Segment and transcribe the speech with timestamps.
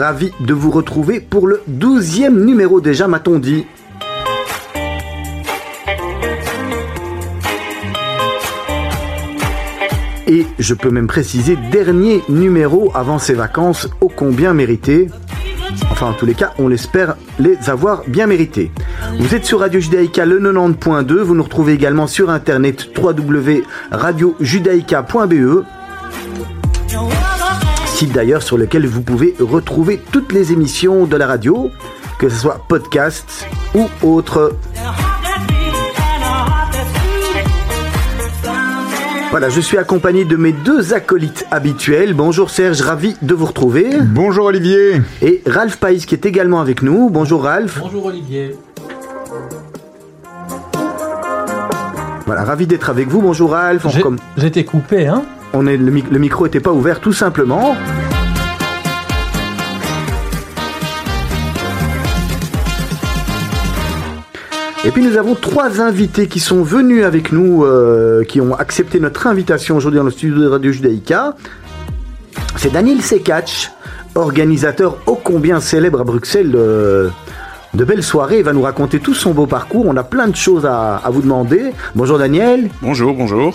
[0.00, 3.64] Ravi de vous retrouver pour le douzième numéro déjà, m'a-t-on dit.
[10.26, 15.06] Et je peux même préciser, dernier numéro avant ces vacances, ô combien mérité.
[15.92, 18.72] Enfin, en tous les cas, on l'espère les avoir bien mérités.
[19.20, 21.20] Vous êtes sur Radio Judaïka le 90.2.
[21.20, 25.64] Vous nous retrouvez également sur internet www.radiojudaïka.be
[27.94, 31.70] site d'ailleurs sur lequel vous pouvez retrouver toutes les émissions de la radio,
[32.18, 34.56] que ce soit podcast ou autre.
[39.30, 42.14] Voilà, je suis accompagné de mes deux acolytes habituels.
[42.14, 43.88] Bonjour Serge, ravi de vous retrouver.
[44.02, 45.00] Bonjour Olivier.
[45.22, 47.10] Et Ralph Païs qui est également avec nous.
[47.10, 47.78] Bonjour Ralph.
[47.78, 48.56] Bonjour Olivier.
[52.26, 53.22] Voilà, ravi d'être avec vous.
[53.22, 53.86] Bonjour Ralph.
[54.36, 55.22] J'étais coupé, hein?
[55.54, 57.76] On est, le, micro n'était pas ouvert tout simplement.
[64.84, 69.00] Et puis nous avons trois invités qui sont venus avec nous, euh, qui ont accepté
[69.00, 71.36] notre invitation aujourd'hui dans le studio de Radio Judaïka.
[72.56, 73.72] C'est Daniel Sekach,
[74.14, 77.10] organisateur ô combien célèbre à Bruxelles de,
[77.72, 78.38] belles soirées.
[78.38, 79.86] Il va nous raconter tout son beau parcours.
[79.86, 81.72] On a plein de choses à vous demander.
[81.94, 82.68] Bonjour Daniel.
[82.82, 83.54] Bonjour, bonjour.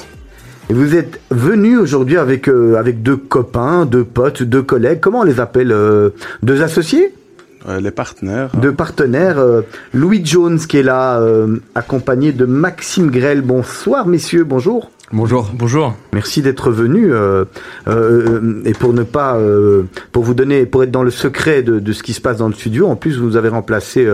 [0.69, 4.99] Et vous êtes venu aujourd'hui avec, euh, avec deux copains, deux potes, deux collègues.
[4.99, 6.11] Comment on les appelle euh,
[6.43, 7.11] Deux associés
[7.67, 8.51] euh, Les partenaires.
[8.55, 9.43] Deux partenaires.
[9.95, 11.19] Louis Jones qui est là,
[11.73, 13.41] accompagné de Maxime Grel.
[13.41, 14.91] Bonsoir messieurs, bonjour.
[15.11, 15.49] Bonjour.
[15.55, 15.95] Bonjour.
[16.13, 17.43] Merci d'être venu euh,
[17.87, 21.79] euh, et pour ne pas euh, pour vous donner pour être dans le secret de,
[21.79, 22.85] de, ce qui se passe dans le studio.
[22.85, 24.07] En plus, vous avez remplacé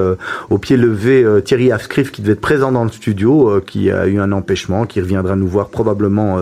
[0.49, 4.19] au pied levé Thierry Afscriff qui devait être présent dans le studio, qui a eu
[4.19, 6.39] un empêchement, qui reviendra nous voir probablement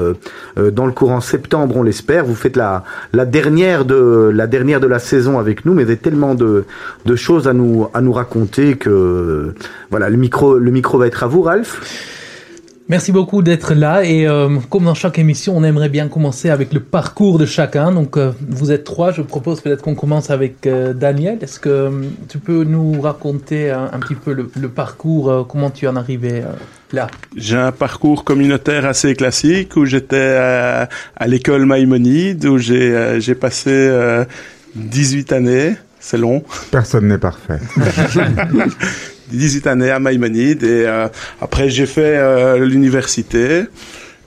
[0.55, 2.23] dans le courant septembre, on l'espère.
[2.23, 5.89] Vous faites la la dernière de la dernière de la saison avec nous, mais vous
[5.89, 6.65] avez tellement de
[7.05, 9.55] de choses à nous à nous raconter que
[9.89, 12.21] voilà le micro le micro va être à vous, Ralph.
[12.89, 16.73] Merci beaucoup d'être là et euh, comme dans chaque émission, on aimerait bien commencer avec
[16.73, 17.93] le parcours de chacun.
[17.93, 21.37] Donc euh, vous êtes trois, je propose peut-être qu'on commence avec euh, Daniel.
[21.41, 21.89] Est-ce que
[22.27, 26.43] tu peux nous raconter un, petit peu le, parcours, comment tu en es arrivé
[26.91, 27.07] là?
[27.37, 33.89] J'ai un parcours communautaire assez classique où j'étais à, à l'école Maïmonide où j'ai passé
[34.75, 35.75] 18 années.
[36.01, 36.43] C'est long.
[36.69, 37.59] Personne n'est parfait.
[39.37, 41.07] 18 années à Maïmonide et euh,
[41.41, 43.63] après j'ai fait euh, l'université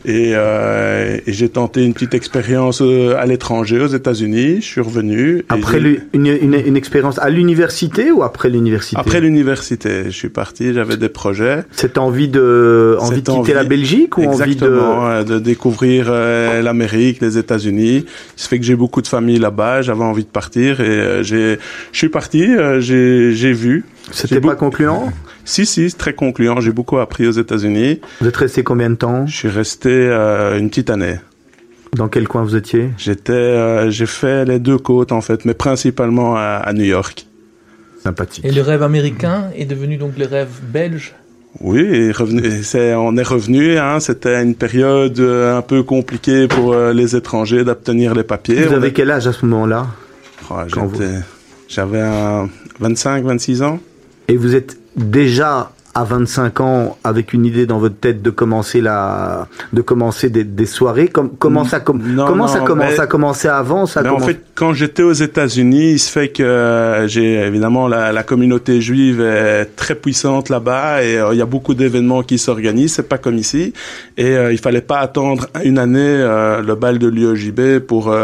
[0.07, 4.61] et, euh, et j'ai tenté une petite expérience euh, à l'étranger, aux États-Unis.
[4.61, 5.45] Je suis revenu.
[5.49, 5.81] Après
[6.13, 9.01] une, une, une, expérience à l'université ou après l'université?
[9.01, 10.73] Après l'université, je suis parti.
[10.73, 11.65] J'avais des projets.
[11.73, 17.21] Cette envie de envie de quitter la Belgique ou envie de de découvrir euh, l'Amérique,
[17.21, 18.07] les États-Unis.
[18.37, 19.83] Ça fait que j'ai beaucoup de famille là-bas.
[19.83, 21.59] J'avais envie de partir et j'ai
[21.91, 22.47] je suis parti.
[22.79, 23.85] j'ai j'ai vu.
[24.13, 25.13] C'était pas concluant
[25.45, 26.61] si, si, c'est très concluant.
[26.61, 28.01] J'ai beaucoup appris aux États-Unis.
[28.21, 31.17] Vous êtes resté combien de temps Je suis resté euh, une petite année.
[31.95, 35.55] Dans quel coin vous étiez J'étais, euh, j'ai fait les deux côtes en fait, mais
[35.55, 37.27] principalement à, New York.
[38.03, 38.45] Sympathique.
[38.45, 41.15] Et le rêve américain est devenu donc le rêve belge?
[41.61, 43.79] Oui, on est revenu.
[43.79, 48.65] Hein, c'était une période euh, un peu compliquée pour les étrangers d'obtenir les papiers.
[48.65, 49.87] Vous avez quel âge à ce moment-là?
[50.51, 50.57] Oh,
[51.69, 52.03] J'avais
[52.79, 53.81] 25, 26 ans.
[54.29, 58.83] Et vous êtes déjà à 25 ans avec une idée dans votre tête de commencer
[58.83, 61.09] la de commencer des, des soirées?
[61.09, 62.99] Comment ça comment ça commence?
[62.99, 67.09] à commencer avant ça en fait quand j'étais aux États-Unis il se fait que euh,
[67.09, 71.47] j'ai évidemment la, la, communauté juive est très puissante là-bas et euh, il y a
[71.47, 73.73] beaucoup d'événements qui s'organisent c'est pas comme ici.
[74.19, 78.15] Et euh, il fallait pas attendre une année le bal de l'UEJB pour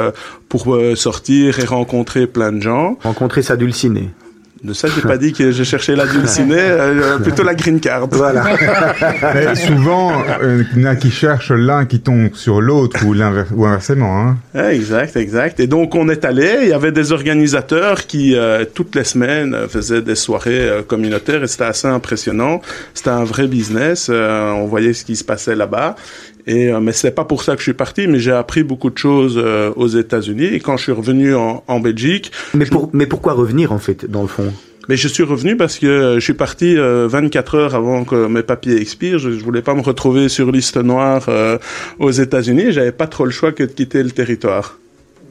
[0.51, 2.99] pour sortir et rencontrer plein de gens.
[3.03, 4.11] Rencontrer sa dulcinée
[4.65, 8.07] de ça, j'ai pas dit que j'ai cherché la dulcinée, euh, plutôt la green card.
[8.13, 8.45] Voilà.
[9.35, 13.17] Mais souvent, euh, il y en a qui cherchent l'un qui tombe sur l'autre ou,
[13.57, 14.37] ou inversement.
[14.55, 14.71] Hein.
[14.71, 15.59] Exact, exact.
[15.59, 16.61] Et donc, on est allé.
[16.63, 21.49] Il y avait des organisateurs qui, euh, toutes les semaines, faisaient des soirées communautaires et
[21.49, 22.61] c'était assez impressionnant.
[22.95, 24.11] C'était un vrai business.
[24.11, 25.97] on voyait ce qui se passait là-bas.
[26.47, 28.91] Et euh, mais c'est pas pour ça que je suis parti, mais j'ai appris beaucoup
[28.91, 30.47] de choses euh, aux États-Unis.
[30.47, 34.11] Et quand je suis revenu en, en Belgique, mais pour, mais pourquoi revenir en fait
[34.11, 34.53] dans le fond?
[34.89, 38.43] Mais je suis revenu parce que je suis parti 24 euh, heures avant que mes
[38.43, 39.19] papiers expirent.
[39.19, 41.59] Je, je voulais pas me retrouver sur liste noire euh,
[41.99, 42.73] aux États-Unis.
[42.73, 44.79] J'avais pas trop le choix que de quitter le territoire.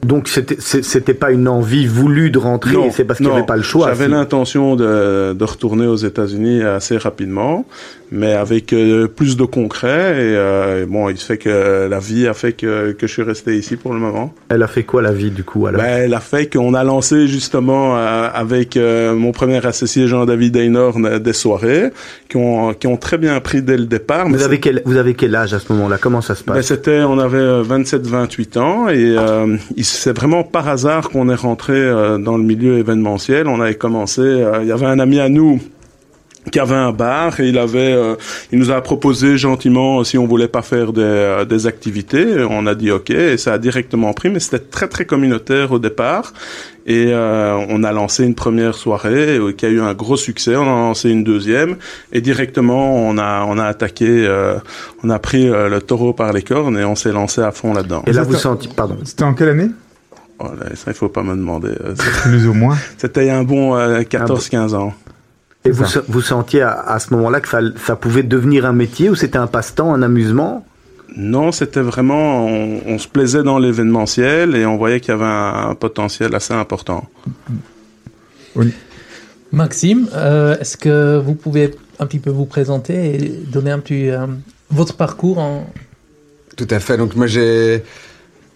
[0.02, 3.54] Donc c'était c'était pas une envie voulue de rentrer, c'est parce qu'il n'y avait pas
[3.54, 3.86] le choix.
[3.86, 7.64] J'avais l'intention de, de retourner aux États-Unis assez rapidement,
[8.12, 10.12] mais avec euh, plus de concret.
[10.12, 13.22] Et euh, bon, il se fait que la vie a fait que, que je suis
[13.22, 14.34] resté ici pour le moment.
[14.48, 15.80] Elle a fait quoi la vie du coup alors?
[15.80, 20.56] Ben, elle a fait qu'on a lancé justement euh, avec euh, mon premier associé Jean-David
[20.56, 21.90] Einhorn des soirées
[22.28, 24.28] qui ont, qui ont très bien pris dès le départ.
[24.28, 25.98] mais vous avez quel vous avez quel âge à ce moment-là?
[25.98, 26.66] Comment ça se ben, passe?
[26.66, 32.18] c'était, on avait 27-28 ans et euh, c'est vraiment par hasard qu'on est rentré euh,
[32.18, 33.48] dans le milieu événementiel.
[33.48, 35.60] On avait commencé, euh, il y avait un ami à nous
[36.50, 38.16] qui avait un bar et il avait, euh,
[38.50, 42.44] il nous a proposé gentiment si on voulait pas faire des, euh, des activités.
[42.50, 45.78] On a dit ok et ça a directement pris, mais c'était très très communautaire au
[45.78, 46.32] départ.
[46.86, 50.56] Et euh, on a lancé une première soirée euh, qui a eu un gros succès.
[50.56, 51.76] On a lancé une deuxième
[52.12, 54.56] et directement on a on a attaqué, euh,
[55.04, 57.72] on a pris euh, le taureau par les cornes et on s'est lancé à fond
[57.72, 58.02] là-dedans.
[58.06, 58.96] Et là vous sentez pardon.
[59.04, 59.70] C'était en quelle année?
[60.40, 61.72] Oh là, ça il faut pas me demander.
[62.22, 62.76] Plus ou moins.
[62.98, 64.92] C'était il y a un bon euh, 14-15 ans.
[65.64, 69.10] Et vous vous sentiez à, à ce moment-là que ça ça pouvait devenir un métier
[69.10, 70.66] ou c'était un passe-temps, un amusement?
[71.14, 75.24] Non, c'était vraiment, on, on se plaisait dans l'événementiel et on voyait qu'il y avait
[75.24, 77.04] un, un potentiel assez important.
[79.52, 84.10] Maxime, euh, est-ce que vous pouvez un petit peu vous présenter et donner un petit
[84.10, 84.26] euh,
[84.70, 85.66] votre parcours en
[86.56, 86.96] Tout à fait.
[86.96, 87.82] Donc moi j'ai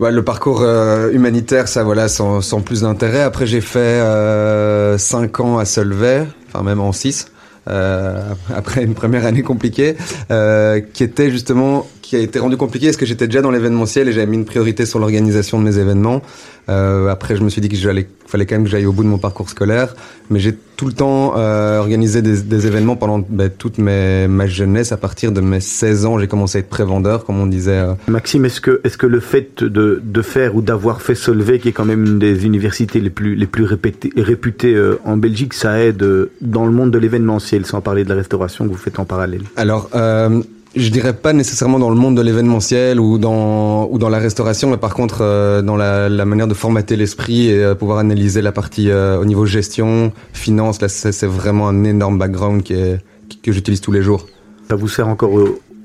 [0.00, 3.20] ouais, le parcours euh, humanitaire, ça voilà, sans, sans plus d'intérêt.
[3.20, 6.26] Après j'ai fait euh, cinq ans à Solvay,
[6.62, 7.26] même en six.
[7.68, 9.96] euh, après une première année compliquée,
[10.30, 14.08] euh, qui était justement, qui a été rendue compliquée parce que j'étais déjà dans l'événementiel
[14.08, 16.22] et j'avais mis une priorité sur l'organisation de mes événements.
[16.68, 19.08] Euh, après, je me suis dit j'allais, fallait quand même que j'aille au bout de
[19.08, 19.94] mon parcours scolaire,
[20.30, 24.46] mais j'ai tout le temps euh, organisé des, des événements pendant ben, toute mes, ma
[24.46, 24.92] jeunesse.
[24.92, 27.72] À partir de mes 16 ans, j'ai commencé à être pré-vendeur, comme on disait.
[27.78, 31.58] euh, Maxime, est-ce que, est-ce que le fait de, de faire ou d'avoir fait Solvay,
[31.60, 35.16] qui est quand même une des universités les plus, les plus répétées- réputées euh, en
[35.16, 38.70] Belgique, ça aide euh, dans le monde de l'événementiel, sans parler de la restauration que
[38.70, 39.42] vous faites en parallèle?
[39.56, 40.42] Alors, euh,
[40.76, 44.70] je dirais pas nécessairement dans le monde de l'événementiel ou dans ou dans la restauration,
[44.70, 48.42] mais par contre euh, dans la, la manière de formater l'esprit et euh, pouvoir analyser
[48.42, 50.80] la partie euh, au niveau gestion, finance.
[50.82, 54.26] Là, c'est c'est vraiment un énorme background qui est, qui- que j'utilise tous les jours.
[54.68, 55.32] Ça vous sert encore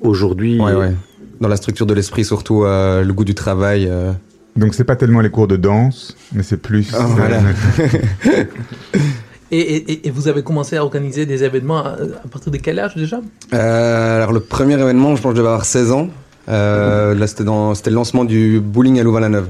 [0.02, 0.92] aujourd'hui Ouais, ouais.
[1.40, 3.88] Dans la structure de l'esprit, surtout euh, le goût du travail.
[3.90, 4.12] euh.
[4.56, 6.92] Donc c'est pas tellement les cours de danse, mais c'est plus.
[6.94, 7.40] Ah, voilà.
[9.59, 12.80] et, et- et vous avez commencé à organiser des événements à, à partir de quel
[12.80, 13.19] âge déjà?
[13.53, 16.09] Euh, alors le premier événement, je pense que je devais avoir 16 ans.
[16.50, 19.48] Euh, là, c'était dans, c'était le lancement du bowling à Louvain-la-Neuve,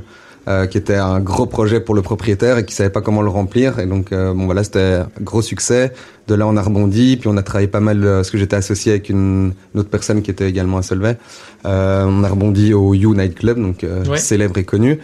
[0.48, 3.30] euh, qui était un gros projet pour le propriétaire et qui savait pas comment le
[3.30, 3.80] remplir.
[3.80, 5.94] Et donc, euh, bon voilà, c'était un gros succès.
[6.28, 8.56] De là, on a rebondi, puis on a travaillé pas mal, euh, parce que j'étais
[8.56, 11.18] associé avec une, une autre personne qui était également à Solvay.
[11.66, 14.18] Euh, on a rebondi au You Night Club, donc euh, Ouais.
[14.18, 15.00] célèbre et connu.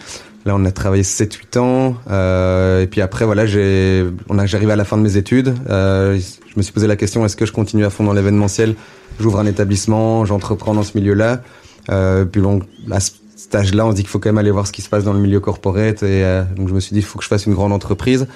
[0.46, 1.96] Là, on a travaillé 7-8 ans.
[2.10, 5.54] Euh, et puis après, voilà, j'ai, on a, j'arrivais à la fin de mes études.
[5.68, 8.74] Euh, je me suis posé la question est-ce que je continue à fond dans l'événementiel?
[9.20, 11.42] J'ouvre un établissement, j'entreprends dans ce milieu-là.
[11.90, 14.50] Euh, puis bon, à ce cet âge-là, on se dit qu'il faut quand même aller
[14.50, 16.02] voir ce qui se passe dans le milieu corporate.
[16.02, 18.26] Et euh, donc, je me suis dit il faut que je fasse une grande entreprise.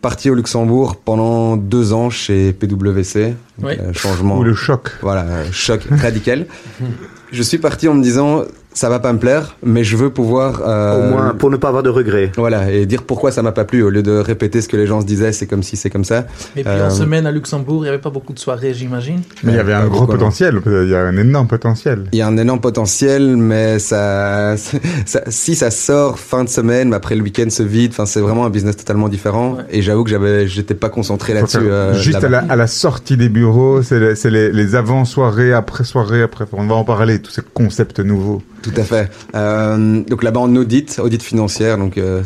[0.00, 3.34] Parti au Luxembourg pendant deux ans chez PwC.
[3.58, 3.72] Donc, Oui.
[3.80, 4.38] euh, changement.
[4.38, 4.92] Ou le choc.
[5.02, 6.46] Voilà, euh, choc radical.
[7.32, 8.44] Je suis parti en me disant
[8.76, 11.68] ça va pas me plaire, mais je veux pouvoir euh, Au moins, pour ne pas
[11.68, 12.30] avoir de regrets.
[12.36, 14.86] voilà et dire pourquoi ça m'a pas plu au lieu de répéter ce que les
[14.86, 16.26] gens se disaient, c'est comme si c'est comme ça.
[16.56, 19.22] Et puis Euh, en semaine à Luxembourg, il n'y avait pas beaucoup de soirées, j'imagine.
[19.42, 20.60] Mais il y avait un Pas gros potentiel.
[20.66, 22.04] Il y a un énorme potentiel.
[22.12, 24.56] Il y a un énorme potentiel, mais ça,
[25.06, 27.92] ça- si ça sort fin de semaine, mais après le week-end se vide.
[27.92, 29.54] Enfin, c'est vraiment un business totalement différent.
[29.54, 29.62] Ouais.
[29.70, 31.58] Et j'avoue que j'avais, j'étais pas concentré là-dessus.
[31.62, 36.22] euh, Juste à la, à la sortie des bureaux, c'est les, les, les avant-soirées, après-soirées,
[36.22, 36.44] après.
[36.52, 38.42] On va en parler, tous ces concepts nouveaux.
[38.66, 39.10] Tout à fait.
[39.36, 42.22] Euh, donc là-bas en audit, audit financière, donc euh,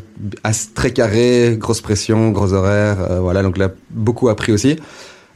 [0.75, 3.43] très carré, grosse pression, gros horaires, euh, voilà.
[3.43, 4.79] Donc là, beaucoup appris aussi.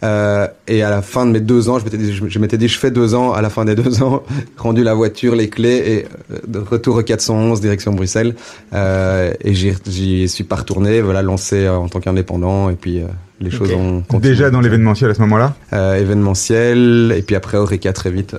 [0.03, 2.79] Euh, et à la fin de mes deux ans, je m'étais dit, je, dit, je
[2.79, 3.33] fais deux ans.
[3.33, 4.23] À la fin des deux ans,
[4.57, 8.35] rendu la voiture, les clés et euh, de retour au 411 direction Bruxelles.
[8.73, 11.01] Euh, et j'y, suis pas retourné.
[11.01, 12.71] Voilà, lancé euh, en tant qu'indépendant.
[12.71, 13.07] Et puis euh,
[13.41, 14.35] les choses ont continué.
[14.35, 15.55] Déjà dans l'événementiel à ce moment-là?
[15.73, 18.37] Euh, événementiel et puis après Oreca très vite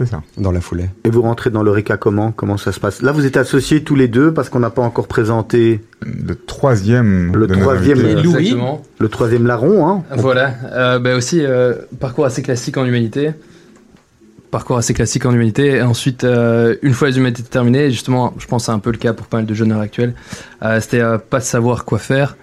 [0.00, 0.22] C'est ça.
[0.38, 0.88] dans la foulée.
[1.04, 2.32] Et vous rentrez dans l'Eureka comment?
[2.32, 3.02] Comment ça se passe?
[3.02, 7.36] Là, vous êtes associés tous les deux parce qu'on n'a pas encore présenté Le troisième.
[7.36, 8.12] Le de nos troisième, invités.
[8.12, 8.82] Et Louis Exactement.
[8.98, 9.86] le troisième larron.
[9.88, 10.54] Hein Voilà.
[10.72, 13.32] Euh, bah aussi, euh, parcours assez classique en humanité.
[14.50, 15.76] Parcours assez classique en humanité.
[15.76, 18.90] Et ensuite, euh, une fois les humanités terminées, justement, je pense que c'est un peu
[18.90, 20.14] le cas pour pas mal de jeunes à l'heure actuelle,
[20.64, 22.36] euh, c'était euh, pas savoir quoi faire.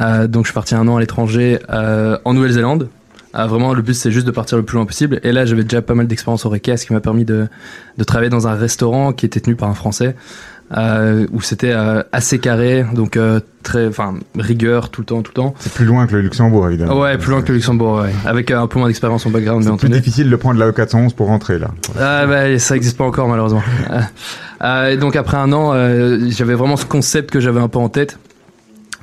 [0.00, 2.88] Euh, donc je suis parti un an à l'étranger euh, en Nouvelle-Zélande.
[3.36, 5.20] Euh, vraiment, le but c'est juste de partir le plus loin possible.
[5.22, 7.46] Et là, j'avais déjà pas mal d'expérience au Requet, ce qui m'a permis de,
[7.98, 10.14] de travailler dans un restaurant qui était tenu par un Français.
[10.76, 15.32] euh, où c'était euh, assez carré, donc euh, très, enfin rigueur tout le temps, tout
[15.34, 15.54] le temps.
[15.58, 17.00] C'est plus loin que le Luxembourg, évidemment.
[17.00, 18.12] Ouais, plus loin que le Luxembourg, ouais.
[18.24, 20.00] avec euh, un peu moins d'expérience en background, bien C'est plus entendu.
[20.00, 21.72] difficile de prendre la E411 pour rentrer, là.
[21.98, 23.62] Ah bah ça existe pas encore malheureusement.
[24.62, 27.78] Euh, et donc après un an, euh, j'avais vraiment ce concept que j'avais un peu
[27.78, 28.18] en tête,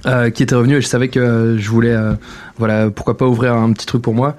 [0.05, 2.13] euh, qui était revenu et je savais que euh, je voulais, euh,
[2.57, 4.37] voilà, pourquoi pas ouvrir un petit truc pour moi.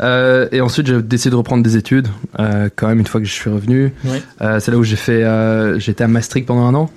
[0.00, 3.50] Et ensuite j'ai décidé de reprendre des études, quand même une fois que je suis
[3.50, 3.92] revenu.
[4.04, 4.22] Oui.
[4.38, 5.24] C'est là où j'ai fait,
[5.78, 6.90] j'étais à Maastricht pendant un an,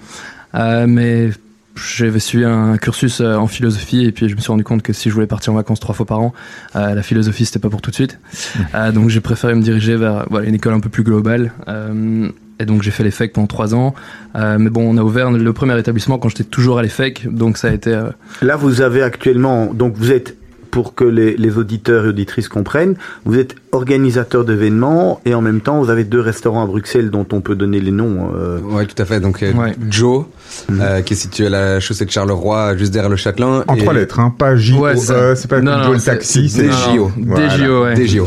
[0.87, 1.31] mais
[1.75, 5.09] j'avais suivi un cursus en philosophie et puis je me suis rendu compte que si
[5.09, 6.33] je voulais partir en vacances trois fois par an,
[6.75, 8.19] euh, la philosophie c'était pas pour tout de suite.
[8.75, 11.51] Euh, donc j'ai préféré me diriger vers voilà, une école un peu plus globale.
[11.67, 12.29] Euh,
[12.63, 13.93] et donc j'ai fait l'EFEC pendant trois ans.
[14.35, 17.57] Euh, mais bon, on a ouvert le premier établissement quand j'étais toujours à l'EFEC, donc
[17.57, 17.93] ça a été.
[17.93, 18.09] euh,
[18.41, 20.35] Là, vous avez actuellement, donc vous êtes,
[20.71, 25.59] pour que les, les auditeurs et auditrices comprennent, vous êtes organisateur d'événements et en même
[25.61, 28.29] temps, vous avez deux restaurants à Bruxelles dont on peut donner les noms.
[28.35, 29.19] euh, Ouais, tout à fait.
[29.19, 29.73] Donc euh, Ouais.
[29.89, 30.25] Joe,
[30.69, 30.79] Mhm.
[30.81, 33.63] euh, qui est situé à la chaussée de Charleroi, juste derrière le Châtelain.
[33.67, 35.35] En et- trois lettres, hein, pas J, Ouais, c'est E, ça.
[35.35, 37.11] c'est pas Non, non, Joe le taxi, c'est DJO.
[37.25, 37.47] Voilà.
[37.57, 37.95] DJO, ouais.
[37.95, 38.25] DJO.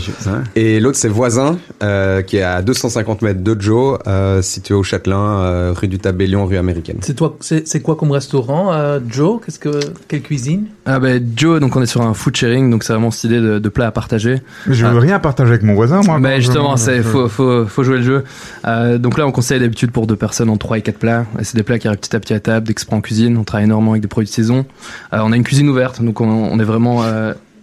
[0.56, 4.82] Et l'autre, c'est Voisin, euh, qui est à 250 mètres de Joe, euh, situé au
[4.82, 6.96] Châtelain, euh, rue du Tabellion, rue américaine.
[7.02, 9.40] C'est toi, c'est c'est quoi comme restaurant, euh, Joe?
[9.44, 10.66] Qu'est-ce que quelle cuisine?
[10.86, 13.40] Ah ben Joe, donc on est sur un food sharing, donc c'est vraiment cette idée
[13.40, 14.40] de, de plats à partager.
[14.66, 15.00] Mais je veux Ah.
[15.00, 16.18] rien partager avec mon voisin, moi.
[16.18, 18.24] Mais quand justement, c'est faut, faut, faut jouer le jeu.
[18.66, 21.26] Euh, donc là, on conseille d'habitude pour deux personnes en 3 et 4 plats.
[21.38, 23.36] Et c'est des plats qui arrivent petit à petit à table, d'expert en cuisine.
[23.36, 24.66] On travaille énormément avec des produits de saison.
[25.12, 27.02] Euh, on a une cuisine ouverte, donc on, on est vraiment.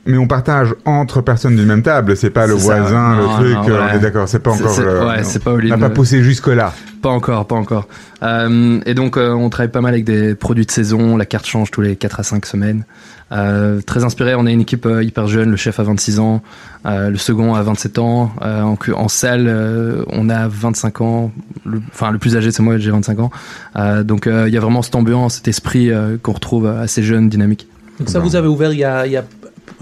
[0.08, 2.64] Euh, Mais on partage entre personnes d'une même table, c'est pas le ça.
[2.80, 5.24] voisin, le Non, truc, non, euh, on est d'accord, c'est pas encore c'est- le- ouais,
[5.24, 6.74] c'est pas On all n'a pas poussé jusque-là.
[7.02, 7.88] Pas encore, pas encore.
[8.22, 11.18] Euh, et donc, euh, on travaille pas mal avec des produits de saison.
[11.18, 12.86] La carte change tous les 4 à 5 semaines.
[13.34, 15.50] Euh, très inspiré, on a une équipe euh, hyper jeune.
[15.50, 16.42] Le chef a 26 ans,
[16.86, 18.32] euh, le second a 27 ans.
[18.42, 18.62] Euh,
[18.96, 21.32] en, salle, euh, on a 25 ans.
[21.66, 23.32] Le- Enfin, le, plus âgé, c'est moi, j'ai 25 ans.
[23.76, 26.82] Euh, donc, euh, il y a vraiment cette ambiance, cet esprit euh, qu'on retrouve euh,
[26.84, 27.68] assez jeune, dynamique.
[28.00, 28.26] Donc ça, Bon.
[28.28, 29.24] vous avez ouvert il y a, il y a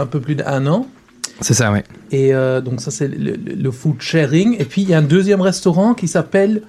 [0.01, 0.87] un peu plus d'un an.
[1.39, 1.83] C'est ça, ouais.
[2.11, 4.55] Et euh, donc ça, c'est le, le- le food sharing.
[4.59, 6.61] Et puis, il y a un deuxième restaurant qui s'appelle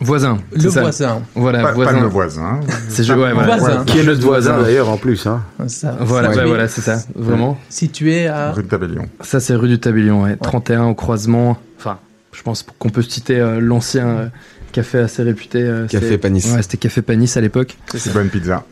[0.00, 0.38] Voisin.
[0.52, 0.68] Le.
[0.68, 1.22] Voisin.
[1.36, 2.00] Voilà, Pas, pas voisin.
[2.00, 2.60] le voisin.
[2.88, 3.56] C'est ouais, voilà.
[3.56, 3.84] Voisin.
[3.84, 5.26] Qui est notre voisin d'ailleurs en plus.
[5.26, 5.42] Hein.
[5.68, 6.98] Ça, Voilà, ouais, voilà, c'est ça.
[7.14, 7.56] Vraiment.
[7.68, 8.50] Situé à...
[8.52, 9.06] Rue de Tabellion.
[9.20, 10.36] Ça, c'est rue du Tabellion, ouais.
[10.36, 11.56] 31 au croisement.
[11.78, 11.98] Enfin,
[12.32, 14.26] je pense qu'on peut citer euh, l'ancien euh,
[14.72, 15.62] café assez réputé.
[15.62, 16.46] euh, Café Panis.
[16.52, 17.76] Ouais, c'était Café Panis à l'époque.
[17.94, 18.64] C'est bonne pizza.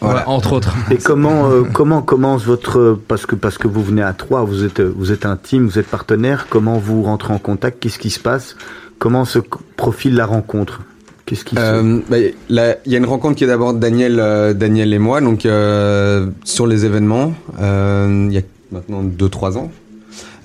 [0.00, 0.28] Voilà.
[0.28, 0.74] Entre autres.
[0.90, 4.64] Et comment euh, comment commence votre parce que parce que vous venez à trois, vous
[4.64, 6.46] êtes vous êtes un team, vous êtes partenaire.
[6.50, 8.56] Comment vous rentrez en contact Qu'est-ce qui se passe
[8.98, 9.38] Comment se
[9.76, 10.82] profile la rencontre
[11.26, 12.16] Qu'est-ce qui se Euh, bah,
[12.48, 15.44] là, il y a une rencontre qui est d'abord Daniel, euh, Daniel et moi, donc
[15.44, 19.70] euh, sur les événements, euh, il y a maintenant 2-3 ans.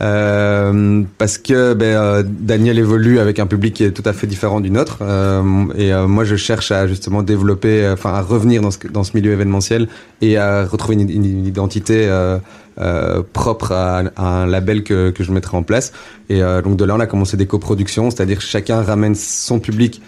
[0.01, 4.25] Euh, parce que ben, euh, Daniel évolue avec un public qui est tout à fait
[4.25, 5.43] différent du nôtre euh,
[5.77, 9.15] et euh, moi je cherche à justement développer, enfin à revenir dans ce, dans ce
[9.15, 9.87] milieu événementiel
[10.21, 12.39] et à retrouver une, une identité euh,
[12.79, 15.93] euh, propre à, à un label que, que je mettrai en place.
[16.29, 20.01] Et euh, donc de là on a commencé des coproductions, c'est-à-dire chacun ramène son public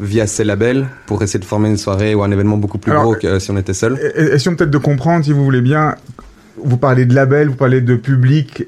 [0.00, 3.04] via ses labels pour essayer de former une soirée ou un événement beaucoup plus Alors,
[3.04, 3.98] gros que euh, si on était seul.
[4.16, 5.96] Et- et- Essayons peut-être de comprendre, si vous voulez bien,
[6.64, 8.64] vous parlez de label, vous parlez de public.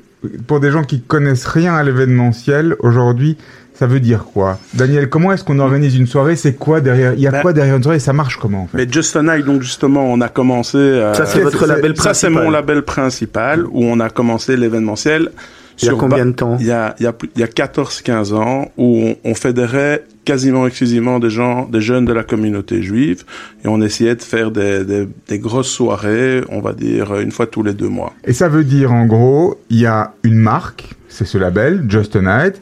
[0.46, 3.36] Pour des gens qui connaissent rien à l'événementiel, aujourd'hui,
[3.76, 4.58] ça veut dire quoi?
[4.74, 6.36] Daniel, comment est-ce qu'on organise une soirée?
[6.36, 7.14] C'est quoi derrière?
[7.14, 7.98] Il y a Ben- quoi derrière une soirée?
[7.98, 8.78] Ça marche comment en fait?
[8.78, 10.78] Mais Just a Night, donc justement, on a commencé.
[10.78, 12.44] euh, Ça c'est votre label ça, c'est principal.
[12.44, 15.30] mon label principal où on a commencé l'événementiel.
[15.78, 17.40] Il y a sur combien de temps Il y a, il y a, plus- il
[17.40, 22.12] y a 14-15 ans où on, on fédérait quasiment exclusivement des gens, des jeunes de
[22.12, 23.24] la communauté juive
[23.64, 27.46] et on essayait de faire des, des, des grosses soirées, on va dire une fois
[27.46, 28.12] tous les deux mois.
[28.24, 32.16] Et ça veut dire en gros, il y a une marque, c'est ce label, Just
[32.16, 32.60] a Night.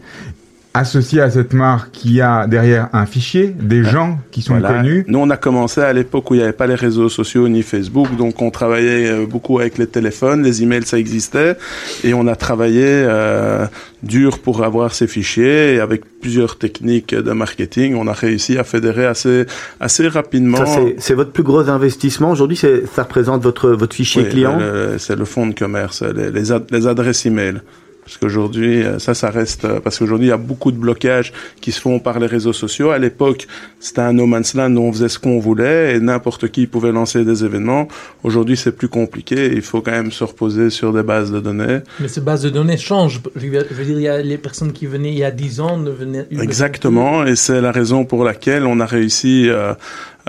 [0.75, 4.79] Associé à cette marque, y a derrière un fichier, des gens qui sont Voilà.
[4.79, 5.05] connus.
[5.07, 7.61] Nous, on a commencé à l'époque où il n'y avait pas les réseaux sociaux ni
[7.63, 11.57] Facebook, donc on travaillait euh, beaucoup avec les téléphones, les emails, ça existait,
[12.05, 13.67] et on a travaillé euh,
[14.03, 18.65] dur pour avoir ces fichiers, et avec plusieurs techniques de marketing, on a réussi à
[18.65, 19.45] fédérer assez,
[19.79, 20.57] assez rapidement.
[20.57, 22.57] Ça c'est c'est votre plus gros investissement aujourd'hui.
[22.57, 24.59] c'est- Ça représente votre votre fichier Oui, client?
[24.97, 27.61] C'est le fonds de commerce, les, les, ad- les adresses email.
[28.05, 29.65] Parce qu'aujourd'hui, euh, ça, ça reste.
[29.65, 32.53] euh, Parce qu'aujourd'hui, il y a beaucoup de blocages qui se font par les réseaux
[32.53, 32.91] sociaux.
[32.91, 33.47] À l'époque,
[33.79, 36.91] c'était un no man's land où on faisait ce qu'on voulait et n'importe qui pouvait
[36.91, 37.87] lancer des événements.
[38.25, 39.53] Aujourd'hui, c'est plus compliqué.
[39.55, 41.79] Il faut quand même se reposer sur des bases de données.
[42.01, 43.21] Mais ces bases de données changent.
[43.37, 45.79] Je veux dire, il y a les personnes qui venaient il y a 10 ans
[45.79, 46.27] ne venaient...
[46.41, 49.75] Exactement, et c'est la raison pour laquelle on a réussi euh,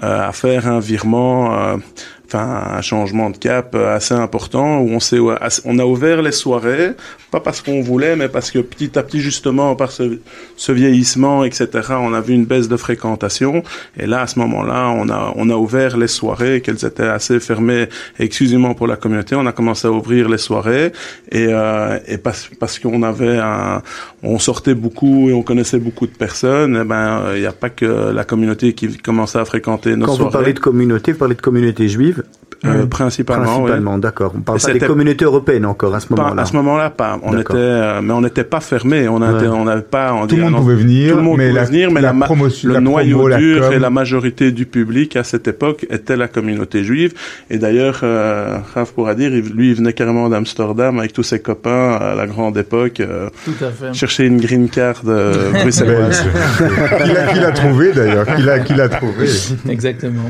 [0.03, 1.57] euh, à faire un virement.
[1.57, 1.77] euh,
[2.33, 5.19] enfin un changement de cap assez important où on s'est
[5.65, 6.91] on a ouvert les soirées
[7.31, 10.19] pas parce qu'on voulait mais parce que petit à petit justement par ce,
[10.55, 13.63] ce, vieillissement etc on a vu une baisse de fréquentation.
[13.97, 17.39] Et là à ce moment-là on a on a ouvert les soirées qu'elles étaient assez
[17.39, 17.87] fermées
[18.19, 19.35] exclusivement pour la communauté.
[19.35, 20.91] On a commencé à ouvrir les soirées.
[21.31, 23.81] Et, euh, et parce parce qu'on avait un
[24.21, 27.51] on sortait beaucoup et on connaissait beaucoup de personnes et eh ben il n'y a
[27.51, 30.29] pas que la communauté qui commençait à fréquenter nos Quand soirées.
[30.29, 32.22] vous parlez de communauté, vous parlez de communauté juive
[32.65, 33.45] euh, principalement.
[33.45, 34.01] Principalement, oui.
[34.01, 34.33] d'accord.
[34.35, 36.41] On parle pas des communautés européennes encore à ce moment-là.
[36.41, 37.19] À ce moment-là, pas.
[37.23, 39.07] On était, euh, mais on n'était pas fermé.
[39.07, 39.81] On n'avait ouais.
[39.81, 40.13] pas.
[40.13, 41.11] On tout le monde pouvait venir.
[41.11, 43.37] Tout le monde mais pouvait la, venir, mais la, la, promotion, le la noyau promo,
[43.37, 47.13] dur la et la majorité du public à cette époque était la communauté juive.
[47.49, 51.93] Et d'ailleurs, euh, Raph pourra dire, lui, il venait carrément d'Amsterdam avec tous ses copains
[51.93, 52.99] à la grande époque.
[52.99, 53.93] Euh, tout à fait.
[53.93, 56.25] Chercher une green card euh, bruxelloise.
[57.03, 58.25] qu'il a, a, trouvé d'ailleurs.
[58.35, 59.27] Qu'il a, qu'il a trouvé.
[59.69, 60.29] Exactement.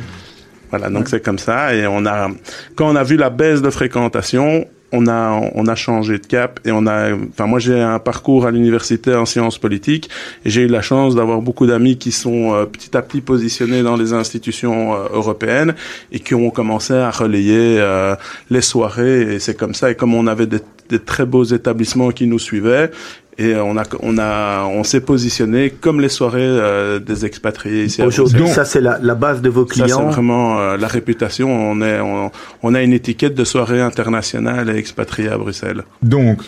[0.73, 1.75] Voilà, donc c'est comme ça.
[1.75, 2.29] Et on a,
[2.75, 6.59] quand on a vu la baisse de fréquentation, on a, on a changé de cap
[6.65, 10.09] et on a, enfin moi j'ai un parcours à l'université en sciences politiques
[10.45, 13.83] et j'ai eu la chance d'avoir beaucoup d'amis qui sont euh, petit à petit positionnés
[13.83, 15.75] dans les institutions euh, européennes
[16.11, 18.15] et qui ont commencé à relayer euh,
[18.49, 22.09] les soirées et c'est comme ça et comme on avait des, des très beaux établissements
[22.09, 22.89] qui nous suivaient
[23.37, 28.01] et on a on a on s'est positionné comme les soirées euh, des expatriés ici.
[28.01, 29.87] Aujourd'hui, ça c'est la, la, base de vos clients.
[29.87, 31.49] Ça c'est vraiment euh, la réputation.
[31.49, 35.83] On est on, on, a une étiquette de soirée internationale et expatriée à Bruxelles.
[36.01, 36.39] Donc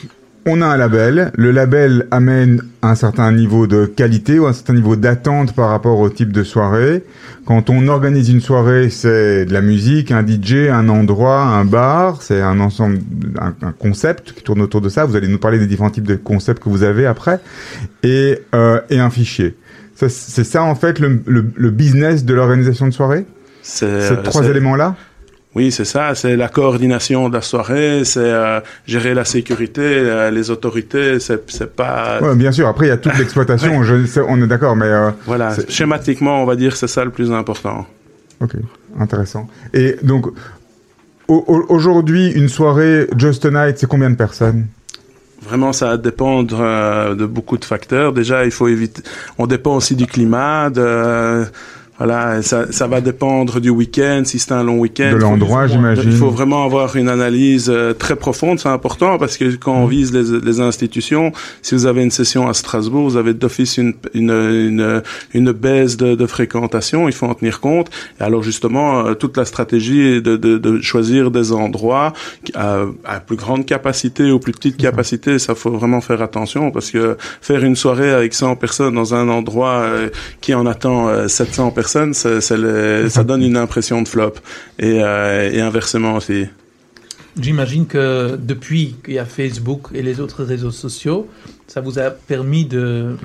[0.46, 1.32] on a un label.
[1.36, 6.00] Le label amène un certain niveau de qualité ou un certain niveau d'attente par rapport
[6.00, 7.04] au type de soirée.
[7.46, 12.22] Quand on organise une soirée, c'est de la musique, un DJ, un endroit, un bar,
[12.22, 13.00] c'est un ensemble,
[13.40, 15.06] un, un, concept qui tourne autour de ça.
[15.06, 17.40] Vous allez nous parler des différents types de concepts que vous avez après,
[18.04, 19.56] et, euh, et un fichier.
[19.96, 23.26] C'est ça en fait le, le, le business de l'organisation de soirée?
[23.62, 24.96] Ces trois éléments-là?
[25.56, 26.14] Oui, c'est ça.
[26.16, 31.18] C'est la coordination de la soirée, c'est euh, gérer la sécurité, euh, les autorités.
[31.20, 32.20] C'est pas.
[32.22, 32.68] Ouais, bien sûr.
[32.68, 33.78] Après, il y a toute l'exploitation.
[33.78, 34.06] ouais.
[34.28, 34.88] On est d'accord, mais.
[34.88, 35.56] Euh, voilà.
[35.70, 37.88] Schématiquement, on va dire c'est ça le plus important.
[38.42, 38.52] Ok,
[39.00, 39.48] intéressant.
[39.74, 40.26] Et donc,
[41.30, 44.68] aujourd'hui, une soirée Just a Night, c'est combien de personnes?
[45.42, 48.12] Vraiment, ça va dépendre de beaucoup de facteurs.
[48.12, 49.04] Déjà, il faut éviter.
[49.38, 51.46] On dépend aussi du climat, de
[51.98, 55.14] voilà, ça, ça va dépendre du week-end, si c'est un long week-end.
[55.14, 56.12] De l'endroit, j'imagine.
[56.12, 59.86] Il faut vraiment avoir une analyse euh, très profonde, c'est important parce que quand on
[59.86, 61.32] vise les, les, institutions,
[61.62, 65.04] si vous avez une session à Strasbourg, vous avez d'office une, une, une,
[65.34, 67.90] une, baisse de, de, fréquentation, il faut en tenir compte.
[68.20, 72.12] Et alors justement, euh, toute la stratégie est de, de, de choisir des endroits
[72.56, 76.92] à, à, plus grande capacité ou plus petite capacité, ça faut vraiment faire attention parce
[76.92, 80.10] que faire une soirée avec 100 personnes dans un endroit euh,
[80.42, 84.36] qui en attend 700 personnes, personnes, ça, donne une impression de flop.
[84.80, 86.46] Et, euh, et inversement aussi.
[87.40, 91.28] J'imagine que depuis qu'il y a Facebook et les autres réseaux sociaux,
[91.68, 93.18] ça vous a permis de,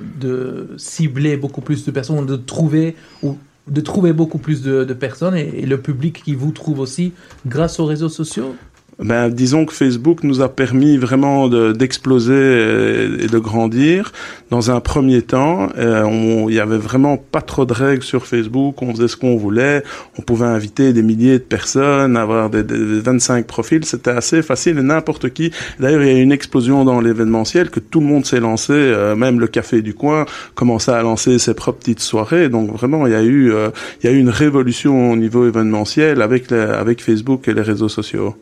[0.76, 5.64] cibler beaucoup plus de personnes, de trouver ou de trouver beaucoup plus de, personnes et,
[5.64, 7.12] le public qui vous trouve aussi
[7.46, 8.56] grâce aux réseaux sociaux?
[9.02, 14.12] Ben, disons que Facebook nous a permis vraiment d'exploser de, et, de grandir.
[14.50, 18.82] Dans un premier temps, euh, il y avait vraiment pas trop de règles sur Facebook.
[18.82, 19.82] On faisait ce qu'on voulait.
[20.18, 23.84] On pouvait inviter des milliers de personnes, avoir des, des 25 profils.
[23.86, 25.50] C'était assez facile et n'importe qui.
[25.78, 28.74] D'ailleurs, il y a eu une explosion dans l'événementiel que tout le monde s'est lancé.
[28.74, 32.50] Euh, même le café du coin commençait à lancer ses propres petites soirées.
[32.50, 33.70] Donc vraiment, il y a eu, euh,
[34.04, 37.88] y a eu une révolution au niveau événementiel avec les, avec Facebook et les réseaux
[37.88, 38.36] sociaux.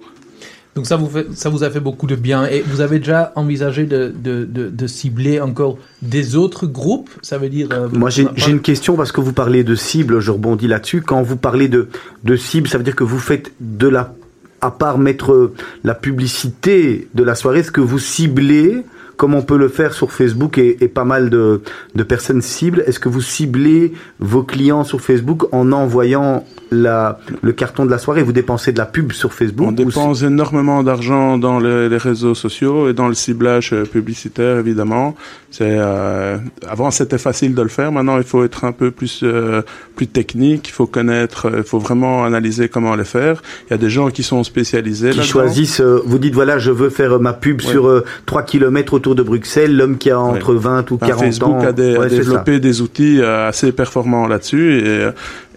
[0.78, 2.46] Donc ça vous, fait, ça vous a fait beaucoup de bien.
[2.46, 7.10] Et vous avez déjà envisagé de, de, de, de cibler encore des autres groupes?
[7.20, 7.66] Ça veut dire...
[7.72, 11.02] Euh, Moi j'ai une question parce que vous parlez de cible, je rebondis là-dessus.
[11.02, 11.88] Quand vous parlez de,
[12.22, 14.14] de cible, ça veut dire que vous faites de la...
[14.60, 18.84] À part mettre la publicité de la soirée, est-ce que vous ciblez
[19.18, 21.61] comme on peut le faire sur Facebook et, et pas mal de,
[21.96, 27.52] de personnes cibles, est-ce que vous ciblez vos clients sur Facebook en envoyant la, le
[27.52, 28.22] carton de la soirée?
[28.22, 32.37] Vous dépensez de la pub sur Facebook On dépense énormément d'argent dans les, les, réseaux
[32.37, 35.16] sociaux et dans le ciblage publicitaire, évidemment.
[35.50, 36.37] C'est euh,
[36.68, 37.90] avant c'était facile de le faire.
[37.90, 39.62] Maintenant, il faut être un peu plus euh,
[39.96, 40.68] plus technique.
[40.68, 41.50] Il faut connaître.
[41.57, 43.42] Il faut vraiment analyser comment le faire.
[43.66, 45.11] Il y a des gens qui sont spécialisés.
[45.11, 45.81] Qui choisissent.
[45.81, 47.66] Euh, vous dites voilà, je veux faire ma pub ouais.
[47.66, 49.76] sur 3 km autour de Bruxelles.
[49.76, 50.60] L'homme qui a entre ouais.
[50.60, 51.60] 20 ou 40 enfin, Facebook ans.
[51.60, 54.82] a, des, ouais, a développé des outils assez performants là-dessus.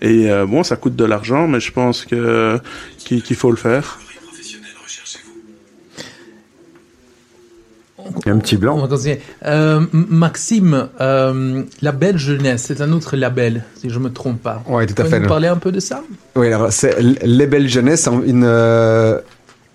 [0.01, 2.59] Et, et bon, ça coûte de l'argent, mais je pense que
[2.97, 3.99] qu'il qu faut le faire.
[8.25, 8.87] Il y a un petit blanc.
[9.45, 14.63] Euh, Maxime, euh, la belle jeunesse, c'est un autre label, si je me trompe pas.
[14.67, 15.15] Ouais, tout à Vous fait.
[15.15, 16.03] pouvez nous parler un peu de ça?
[16.35, 18.45] Oui, alors c'est les belles jeunesse, une.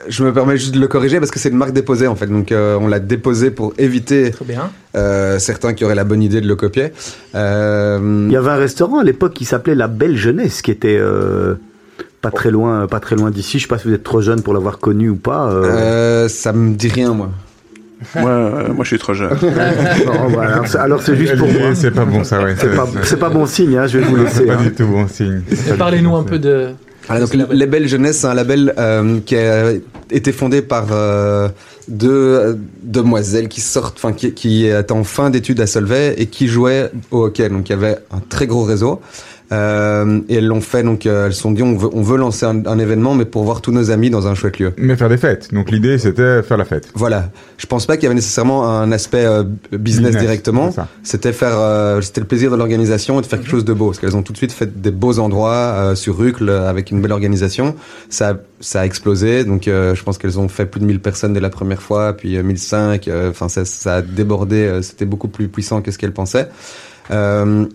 [0.09, 2.27] Je me permets juste de le corriger parce que c'est une marque déposée en fait,
[2.27, 4.71] donc euh, on l'a déposée pour éviter Très bien.
[4.97, 6.92] euh, certains qui auraient la bonne idée de le copier.
[7.35, 10.97] Euh, Il y avait un restaurant à l'époque qui s'appelait La Belle Jeunesse, qui était
[10.99, 11.55] euh,
[12.23, 13.59] pas très loin, pas très loin d'ici.
[13.59, 15.51] Je sais pas si vous êtes trop jeune pour l'avoir connu ou pas.
[15.51, 15.64] euh.
[15.64, 17.31] euh, ça me dit rien moi.
[18.14, 19.31] Moi, euh, moi, je suis trop jeune.
[20.07, 20.53] Non, voilà.
[20.57, 21.75] Alors, c'est- Alors c'est juste pour moi.
[21.75, 22.55] C'est pas bon ça, ouais.
[22.59, 24.45] C'est pas, c'est pas bon signe, hein, je vais vous laisser.
[24.45, 24.62] pas hein.
[24.64, 25.40] du tout bon signe.
[25.79, 26.73] Parlez-nous un peu de.
[27.07, 27.57] Voilà, donc label.
[27.57, 29.73] les belles jeunesse, c'est un label euh, qui a
[30.11, 31.49] été fondé par euh,
[31.88, 36.27] deux euh, demoiselles qui sortent, enfin qui, qui étaient en fin d'études à Solvay et
[36.27, 37.49] qui jouaient au hockey.
[37.49, 39.01] Donc il y avait un très gros réseau.
[39.52, 42.16] Euh, et elles l'ont fait, donc euh, elles se sont dit on veut, on veut
[42.16, 44.72] lancer un, un événement, mais pour voir tous nos amis dans un chouette lieu.
[44.76, 45.54] Mais faire des fêtes.
[45.54, 46.88] Donc l'idée c'était faire la fête.
[46.94, 47.30] Voilà.
[47.59, 50.70] Je pense pas qu'il y avait nécessairement un aspect euh, business, directement.
[50.70, 50.88] c'est ça.
[51.04, 53.87] C'était faire, euh, c'était le plaisir de l'organisation et de faire quelque chose de beau.
[53.87, 57.00] Parce qu'elles ont tout de suite fait des beaux endroits euh, sur Rucle avec une
[57.00, 57.76] belle organisation.
[58.11, 59.44] Ça, a- ça a explosé.
[59.44, 62.14] Donc, euh, je pense qu'elles ont fait plus de 1000 personnes dès la première fois,
[62.14, 63.06] puis euh, 1005.
[63.09, 64.56] euh, Enfin, ça, ça a débordé.
[64.64, 66.48] euh, C'était beaucoup plus puissant que ce qu'elles pensaient.
[67.11, 67.66] Euh,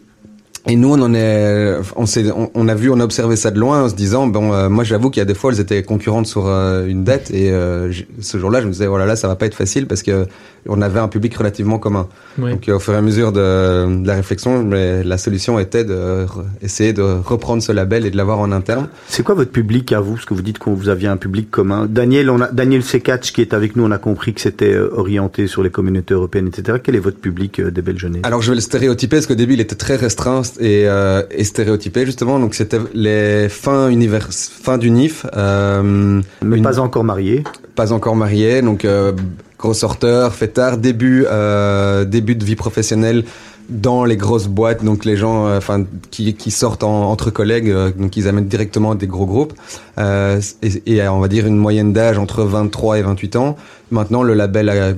[0.67, 3.49] et nous, on en est, on s'est, on, on a vu, on a observé ça
[3.51, 5.59] de loin en se disant, bon, euh, moi, j'avoue qu'il y a des fois, elles
[5.59, 9.15] étaient concurrentes sur euh, une date et euh, ce jour-là, je me disais, voilà, là,
[9.15, 10.27] ça va pas être facile parce que
[10.67, 12.07] on avait un public relativement commun.
[12.37, 12.51] Oui.
[12.51, 15.83] Donc, euh, au fur et à mesure de, de la réflexion, mais la solution était
[15.83, 18.87] de re- essayer de reprendre ce label et de l'avoir en interne.
[19.07, 20.13] C'est quoi votre public à vous?
[20.13, 21.87] Parce que vous dites que vous aviez un public commun.
[21.89, 24.91] Daniel, on a, Daniel Sekatch qui est avec nous, on a compris que c'était euh,
[24.95, 26.77] orienté sur les communautés européennes, etc.
[26.83, 29.33] Quel est votre public euh, des belles jeunesses Alors, je vais le stéréotyper parce qu'au
[29.33, 32.39] début, il était très restreint et, euh, et stéréotypé justement.
[32.39, 35.25] Donc, c'était les fins univers, fin d'unif.
[35.35, 37.43] Euh, Mais une- pas encore marié.
[37.75, 39.13] pas encore marié, donc euh,
[39.57, 43.23] gros sorteur, fêtard, début, euh, début de vie professionnelle
[43.69, 47.73] dans les grosses boîtes, donc les gens, euh, enfin, qui, qui sortent en- entre collègues,
[47.97, 49.53] donc ils amènent directement des gros groupes,
[49.97, 50.39] et,
[50.87, 53.55] et on va dire une moyenne d'âge entre 23 et 28 ans.
[53.91, 54.93] Maintenant, le label a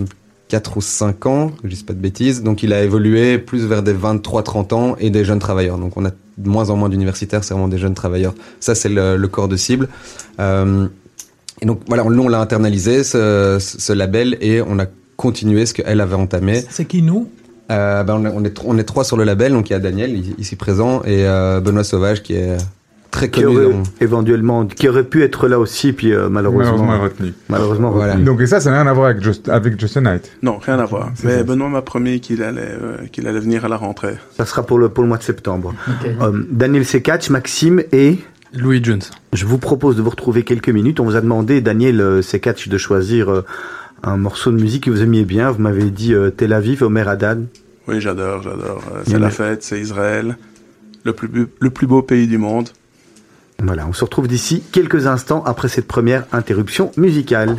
[0.53, 3.81] 4 ou 5 ans, je dis pas de bêtises, donc il a évolué plus vers
[3.81, 5.79] des 23-30 ans et des jeunes travailleurs.
[5.79, 8.35] Donc on a de moins en moins d'universitaires, c'est vraiment des jeunes travailleurs.
[8.59, 9.89] Ça, c'est le, le corps de cible.
[10.39, 10.85] Euh,
[11.59, 14.85] et donc voilà, nous on l'a internalisé ce, ce label et on a
[15.17, 16.63] continué ce qu'elle avait entamé.
[16.69, 17.29] C'est qui nous?
[17.71, 19.73] Euh, ben, on, est, on, est, tr- on est trois sur le label, donc il
[19.73, 22.57] y a Daniel ici présent et euh, Benoît Sauvage qui est
[23.13, 23.55] très Qui connu.
[23.55, 27.97] aurait, dans- éventuellement, qui aurait pu être là aussi, puis euh, malheureusement, Malheureusement malheureusement, retenu.
[27.99, 28.13] Voilà.
[28.13, 28.25] retenu.
[28.25, 30.31] Donc et ça, ça n'a rien à voir avec Just, avec Just a Night.
[30.41, 31.11] Non, rien à voir.
[31.23, 31.43] Mais ça.
[31.43, 34.15] Benoît m'a promis qu'il allait, euh, qu'il allait venir à la rentrée.
[34.35, 35.73] Ça sera pour le, pour le mois de septembre.
[36.21, 38.17] Euh, Daniel Sekatch, Maxime et...
[38.55, 39.01] Louis Jones.
[39.31, 40.99] Je vous propose de vous retrouver quelques minutes.
[40.99, 43.43] On vous a demandé, Daniel euh, Sekatch, de choisir euh,
[44.03, 45.49] un morceau de musique que vous aimiez bien.
[45.51, 47.45] Vous m'avez dit euh, Tel Aviv, Omer Haddad.
[47.87, 48.81] Oui, j'adore, j'adore.
[49.07, 50.37] C'est la fête, c'est Israël,
[51.03, 52.69] le plus, le plus beau pays du monde.
[53.59, 57.57] Voilà, on se retrouve d'ici quelques instants après cette première interruption musicale.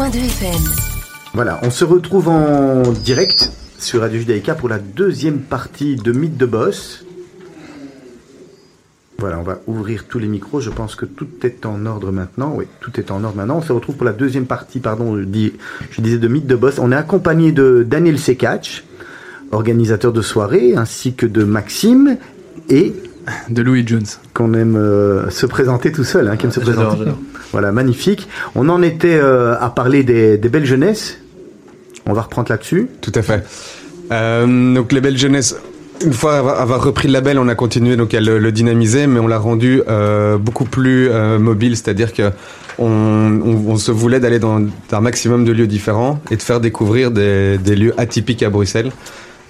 [0.00, 0.62] 90.2 FM.
[1.34, 6.38] Voilà, on se retrouve en direct sur Radio Judaïka pour la deuxième partie de Mythe
[6.38, 7.04] de Boss.
[9.18, 10.60] Voilà, on va ouvrir tous les micros.
[10.62, 12.54] Je pense que tout est en ordre maintenant.
[12.56, 13.58] Oui, tout est en ordre maintenant.
[13.58, 15.52] On se retrouve pour la deuxième partie, pardon, je, dis-
[15.90, 16.78] je disais de Mythe de Boss.
[16.78, 18.84] On est accompagné de Daniel Sekach,
[19.52, 22.16] organisateur de soirée, ainsi que de Maxime
[22.70, 22.94] et
[23.50, 24.06] De Louis Jones.
[24.32, 27.10] qu'on aime euh, se présenter tout seul, hein, qui aime se J'adore, présenter.
[27.52, 28.28] Voilà, magnifique.
[28.54, 31.18] On en était euh, à parler des, des belles jeunesses.
[32.06, 32.88] On va reprendre là-dessus.
[33.00, 33.44] Tout à fait.
[34.12, 35.56] Euh, donc les belles jeunesses,
[36.04, 39.26] une fois avoir repris le label, on a continué donc à le, dynamiser, mais on
[39.26, 42.30] l'a rendu euh, beaucoup plus mobile, c'est-à-dire que
[42.78, 44.60] on- on se voulait d'aller dans
[44.92, 48.90] un maximum de lieux différents et de faire découvrir des, des lieux atypiques à Bruxelles.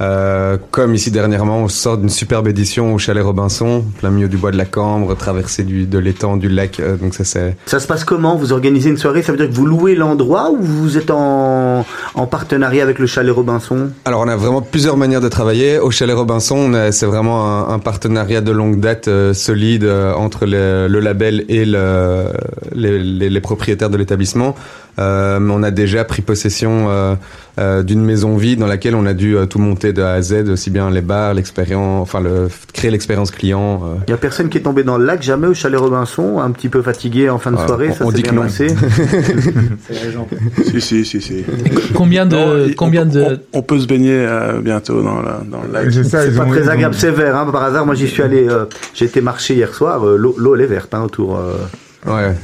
[0.00, 4.36] Euh, comme ici dernièrement, on sort d'une superbe édition au Chalet Robinson, plein milieu du
[4.38, 6.80] bois de la Cambre, traversée du, de l'étang, du lac.
[6.80, 9.48] euh, donc ça c'est Ça se passe comment Vous organisez une soirée Ça veut dire
[9.48, 11.84] que vous louez l'endroit ou vous êtes en,
[12.14, 15.78] en partenariat avec le Chalet Robinson Alors on a vraiment plusieurs manières de travailler.
[15.78, 19.84] Au Chalet Robinson, c'est vraiment un, un partenariat de longue date euh, solide
[20.16, 22.24] entre le, le label et le-
[22.74, 24.54] les, les- les propriétaires de l'établissement.
[24.98, 27.14] Euh, on a déjà pris possession euh,
[27.58, 30.22] euh, d'une maison vide dans laquelle on a dû euh, tout monter de A à
[30.22, 33.82] Z, aussi bien les bars, l'expérience, enfin le, créer l'expérience client.
[33.84, 33.94] euh.
[34.08, 36.50] Il y a personne qui est tombé dans le lac jamais au Chalet Robinson, un
[36.50, 38.66] petit peu fatigué en fin de Ah, soirée, on- ça s'est dit bien passé.
[40.70, 41.44] Si, si, si, si.
[41.94, 43.22] Combien de, combien on, de,
[43.52, 45.90] on- on peut se baigner euh, bientôt dans, la, dans le lac.
[45.92, 47.36] C'est pas très agréable, c'est vert.
[47.36, 50.34] Hein, par hasard, moi j'y suis allé, euh, j'ai été marcher hier soir, euh, l'eau
[50.38, 51.36] l'eau elle est verte hein, autour.
[51.38, 51.54] euh,
[52.06, 52.34] Ouais.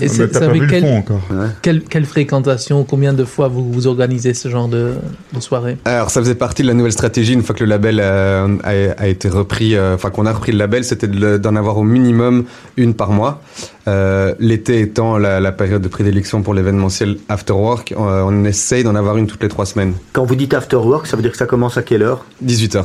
[0.00, 1.20] Et Ah, c'est avec le quel- fond encore.
[1.30, 1.46] ouais.
[1.62, 4.92] quelle, quelle fréquentation, combien de fois vous, vous organisez ce genre de,
[5.34, 5.78] de soirée?
[5.84, 9.02] Alors ça faisait partie de la nouvelle stratégie une fois que le label euh, a,
[9.02, 12.44] a été repris, euh, enfin qu'on a repris le label, c'était d'en avoir au minimum
[12.76, 13.42] une par mois.
[13.88, 18.84] Euh, L'été étant la, la période de prédilection pour l'événementiel After Work, euh, on essaye
[18.84, 19.94] d'en avoir une toutes les trois semaines.
[20.12, 22.24] Quand vous dites after work, ça veut dire que ça commence à quelle heure?
[22.44, 22.84] 18h.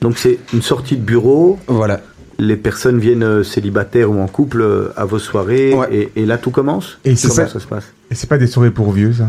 [0.00, 2.00] Donc c'est une sortie de bureau, Voilà.
[2.38, 6.10] Les personnes viennent euh, célibataires ou en couple euh, à vos soirées Ouais.
[6.16, 7.84] et, et là tout commence Et c'est Comment ça- ça se passe?
[8.10, 9.26] Et c'est pas des soirées pour vieux, ça?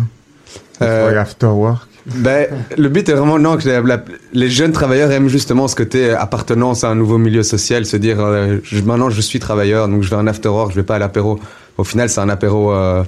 [0.82, 1.88] Euh, soirées after work?
[2.16, 5.76] Ben, le but est vraiment non que la- la- les jeunes travailleurs aiment justement ce
[5.76, 9.88] côté appartenance à un nouveau milieu social, se dire euh, je- maintenant je suis travailleur
[9.90, 11.40] donc je vais à un after work, je vais pas à l'apéro.
[11.78, 12.72] Au final c'est un apéro.
[12.72, 13.04] euh,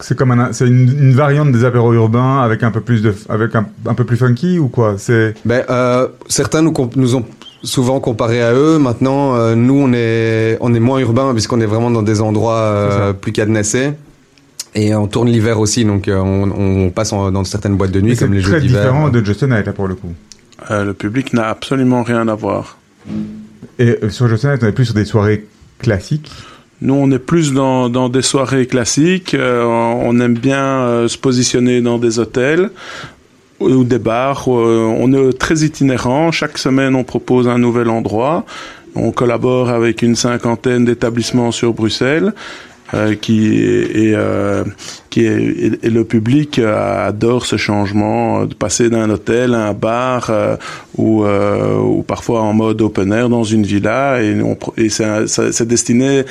[0.00, 3.14] C'est comme un, c'est une, une variante des apéros urbains avec un peu plus de,
[3.30, 4.96] avec un, un peu plus funky ou quoi?
[4.98, 7.24] C'est Ben, euh, certains nous, comp- nous ont
[7.64, 8.78] souvent comparé à eux.
[8.78, 12.58] Maintenant, euh, nous, on est, on est moins urbain puisqu'on est vraiment dans des endroits
[12.58, 13.92] euh, plus cadenassés.
[14.76, 16.50] Et on tourne l'hiver aussi, donc euh, on,
[16.86, 18.80] on passe en- dans certaines boîtes de nuit mais c'est comme les jeux très d'hiver.
[18.82, 20.12] différent de Just Night là pour le coup.
[20.70, 22.78] Euh, le public n'a absolument rien à voir.
[23.78, 25.46] Et euh, sur Just Night, on est plus sur des soirées
[25.78, 26.30] classiques.
[26.80, 29.34] Nous, on est plus dans, dans des soirées classiques.
[29.34, 32.70] euh, on aime bien euh, se positionner dans des hôtels
[33.60, 34.48] ou, des bars.
[34.48, 36.32] on est très itinérant.
[36.32, 38.44] Chaque semaine, on propose un nouvel endroit.
[38.94, 42.32] On collabore avec une cinquantaine d'établissements sur Bruxelles.
[42.92, 44.64] euh, qui est, et, euh,
[45.10, 49.68] qui est, et, le public euh, adore ce changement euh, de passer d'un hôtel à
[49.68, 50.56] un bar euh,
[50.96, 56.24] ou, ou parfois en mode open air dans une villa et, on, et c'est destiné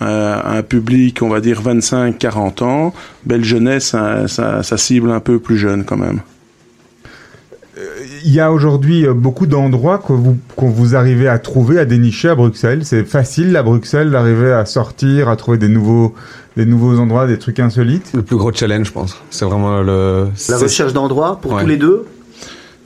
[0.00, 3.94] à un public on va dire 25-40 ans belle jeunesse
[4.26, 6.20] ça, ça cible un peu plus jeune quand même
[8.24, 11.84] Il y a aujourd'hui euh, beaucoup d'endroits que vous, que vous arrivez à trouver, à
[11.84, 12.80] dénicher à Bruxelles.
[12.84, 16.14] C'est facile à Bruxelles d'arriver à sortir, à trouver des nouveaux,
[16.56, 18.10] des nouveaux endroits, des trucs insolites.
[18.14, 19.16] Le plus gros challenge, je pense.
[19.30, 20.28] C'est vraiment le.
[20.48, 21.62] La recherche d'endroits pour Ouais.
[21.62, 22.06] tous les deux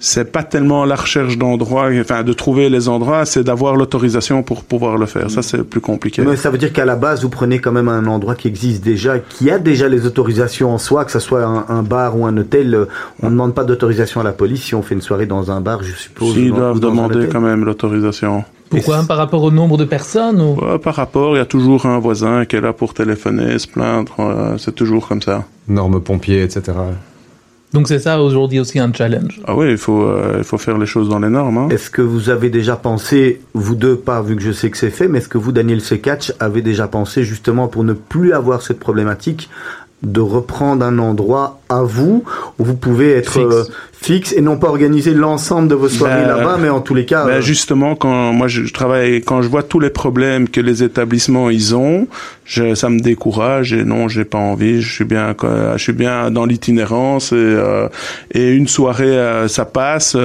[0.05, 4.65] c'est pas tellement la recherche d'endroits, enfin de trouver les endroits, c'est d'avoir l'autorisation pour
[4.65, 5.31] pouvoir le faire.
[5.31, 6.23] Ça, c'est le plus compliqué.
[6.23, 8.83] Mais ça veut dire qu'à la base, vous prenez quand même un endroit qui existe
[8.83, 12.27] déjà, qui a déjà les autorisations en soi, que ce soit un, un bar ou
[12.27, 12.75] un hôtel.
[12.75, 12.87] euh,
[13.23, 15.61] On ne demande pas d'autorisation à la police si on fait une soirée dans un
[15.61, 16.35] bar, je suppose.
[16.37, 18.43] Ils ou dans- doivent demander quand même l'autorisation.
[18.71, 20.55] Pourquoi Par rapport au nombre de personnes ou...
[20.55, 23.69] Ouais, par rapport, il y a toujours un voisin qui est là pour téléphoner, se
[23.69, 24.15] plaindre.
[24.19, 25.45] euh, c'est toujours comme ça.
[25.69, 26.73] Normes pompiers, etc.
[27.73, 29.41] Donc c'est ça aujourd'hui aussi un challenge.
[29.47, 31.57] Ah oui, il faut, euh, il faut faire les choses dans les normes.
[31.57, 31.69] Hein.
[31.71, 34.91] Est-ce que vous avez déjà pensé, vous deux pas, vu que je sais que c'est
[34.91, 38.61] fait, mais est-ce que vous, Daniel Sekatch, avez déjà pensé justement pour ne plus avoir
[38.61, 39.49] cette problématique
[40.03, 42.25] de reprendre un endroit à vous
[42.59, 43.55] où vous pouvez être Fixe.
[43.55, 46.95] euh, fixe et non pas organiser l'ensemble de vos soirées Ben, là-bas, mais en tous
[46.95, 47.25] les cas.
[47.25, 50.61] Ben, euh, justement, quand moi je, je travaille, quand je vois tous les problèmes que
[50.61, 52.09] les établissements ils ont,
[52.45, 54.83] je, ça me décourage et non, j'ai pas envie.
[54.83, 55.35] Je suis bien,
[55.77, 57.89] je suis bien dans l'itinérance et, euh,
[58.33, 60.17] et une soirée euh, ça passe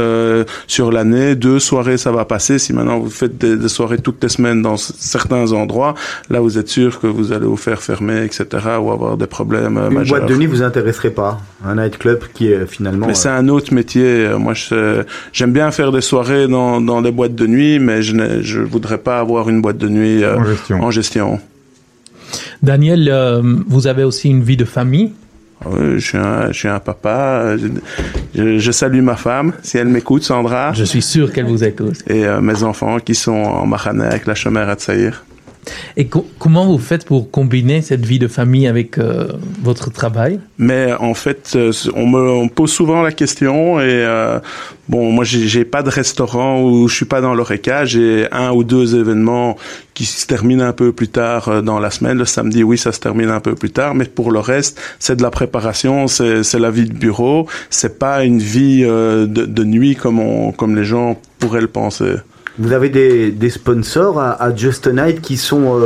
[0.67, 2.57] sur l'année, deux soirées ça va passer.
[2.59, 5.93] Si maintenant vous faites des, des soirées toutes les semaines dans certains endroits,
[6.31, 8.45] là vous êtes sûr que vous allez vous faire fermer, etc.
[8.81, 10.17] ou avoir des problèmes une majeurs.
[10.19, 13.07] boîte de nuit vous intéresserait pas, un nightclub qui est finalement.
[13.07, 14.03] Mais c'est un autre métier.
[14.27, 18.01] Euh, Moi, je- j'aime bien faire des soirées dans, dans des boîtes de nuit, mais
[18.01, 20.81] je ne je voudrais pas avoir une boîte de nuit euh, En gestion.
[20.83, 21.39] en gestion.
[22.61, 25.11] Daniel, euh, vous avez aussi une vie de famille?
[25.65, 27.41] Oui, je suis un, je suis un papa.
[27.43, 27.57] euh,
[28.35, 31.63] Je, je- je salue ma femme, si elle m'écoute, Sandra, Je suis sûr qu'elle vous
[31.63, 31.97] écoute.
[32.07, 35.23] et euh, mes enfants qui sont en Mahané avec la chômeur à Tsaïr.
[35.95, 39.27] Et co- comment vous faites pour combiner cette vie de famille avec euh,
[39.61, 40.39] votre travail?
[40.57, 44.39] Mais en fait, euh, on me, pose souvent la question et euh,
[44.89, 47.85] bon, moi j'ai pas de restaurant où je suis pas dans l'oreca.
[47.85, 49.57] J'ai un ou deux événements
[49.93, 52.17] qui se terminent un peu plus tard dans la semaine.
[52.17, 55.15] Le samedi, oui, ça se termine un peu plus tard, mais pour le reste, c'est
[55.15, 57.47] de la préparation, c'est la vie de bureau.
[57.69, 62.13] C'est pas une vie de, de nuit comme on, comme les gens pourraient le penser.
[62.59, 65.79] Vous avez des, des sponsors à, Just a qui sont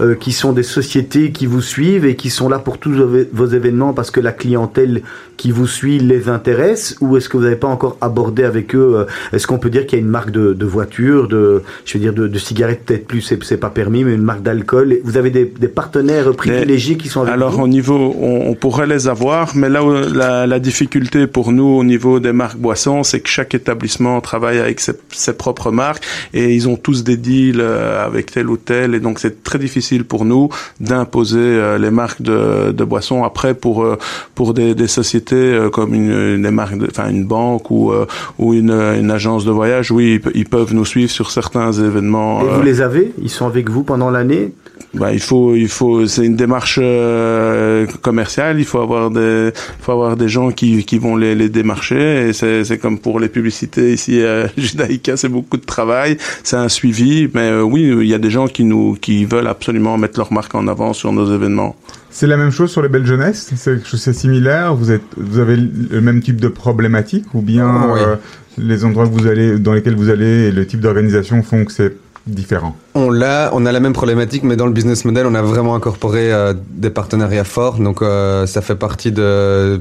[0.00, 2.92] euh, qui sont des sociétés qui vous suivent et qui sont là pour tous
[3.32, 5.02] vos, événements parce que la clientèle
[5.36, 8.96] qui vous suit les intéresse ou est-ce que vous n'avez pas encore abordé avec eux
[8.96, 11.94] euh, Est-ce qu'on peut dire qu'il y a une marque de, de voiture, de je
[11.94, 15.16] veux dire de, de cigarettes peut-être plus c'est pas permis mais une marque d'alcool Vous
[15.16, 17.62] avez des, des partenaires privilégiés qui sont avec Alors vous?
[17.62, 21.64] au niveau, on, on pourrait les avoir, mais là où la, la difficulté pour nous
[21.64, 26.04] au niveau des marques boissons, c'est que chaque établissement travaille avec ses, ses propres marques
[26.34, 29.58] et ils ont tous des deals euh, avec tel ou tel, et donc c'est très
[29.58, 30.48] difficile pour nous
[30.80, 33.24] d'imposer euh, les marques de, de boissons.
[33.24, 33.98] Après, pour euh,
[34.34, 37.92] pour des, des sociétés euh, comme une, des marques, enfin une banque ou
[38.38, 41.72] ou une, une agence de voyage, oui, ils, pe- ils peuvent nous suivre sur certains
[41.72, 42.40] événements.
[42.42, 43.12] Et vous les avez?
[43.22, 44.52] Ils sont avec vous pendant l'année?
[44.98, 48.58] Bah, il faut, il faut, c'est une démarche euh, commerciale.
[48.58, 52.28] Il faut avoir des, faut avoir des gens qui, qui vont les, les démarcher.
[52.28, 56.16] Et c'est, c'est comme pour les publicités ici à Judaïka, c'est beaucoup de travail.
[56.42, 59.48] C'est un suivi, mais euh, oui, il y a des gens qui nous, qui veulent
[59.48, 61.76] absolument mettre leur marque en avant sur nos événements.
[62.10, 63.52] C'est la même chose sur les belles jeunesses?
[63.54, 64.74] C'est quelque chose c'est similaire?
[64.74, 68.00] Vous, êtes, vous avez le même type de problématique Ou bien Oh, oui.
[68.00, 68.16] euh,
[68.56, 71.72] les endroits que vous allez, dans lesquels vous allez et le type d'organisation font que
[71.72, 71.94] c'est
[72.26, 75.42] différent On l'a, on a la même problématique, mais dans le business model, on a
[75.42, 77.78] vraiment incorporé euh, des partenariats forts.
[77.78, 79.80] Donc, euh, ça fait partie de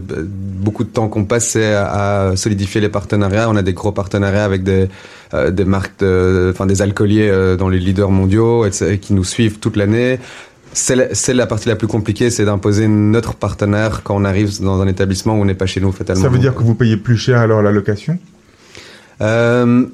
[0.60, 3.50] beaucoup de temps qu'on passe à, à solidifier les partenariats.
[3.50, 4.88] On a des gros partenariats avec des
[5.34, 9.24] euh, des marques, de- enfin des alcooliers euh, dans les leaders mondiaux, etc., qui nous
[9.24, 10.20] suivent toute l'année.
[10.72, 14.88] C'est la, partie la plus compliquée, c'est d'imposer notre partenaire quand on arrive dans un
[14.88, 16.22] établissement où on n'est pas chez nous fatalement.
[16.22, 18.20] Ça veut dire que vous payez plus cher alors la location?
[19.22, 19.86] Euh,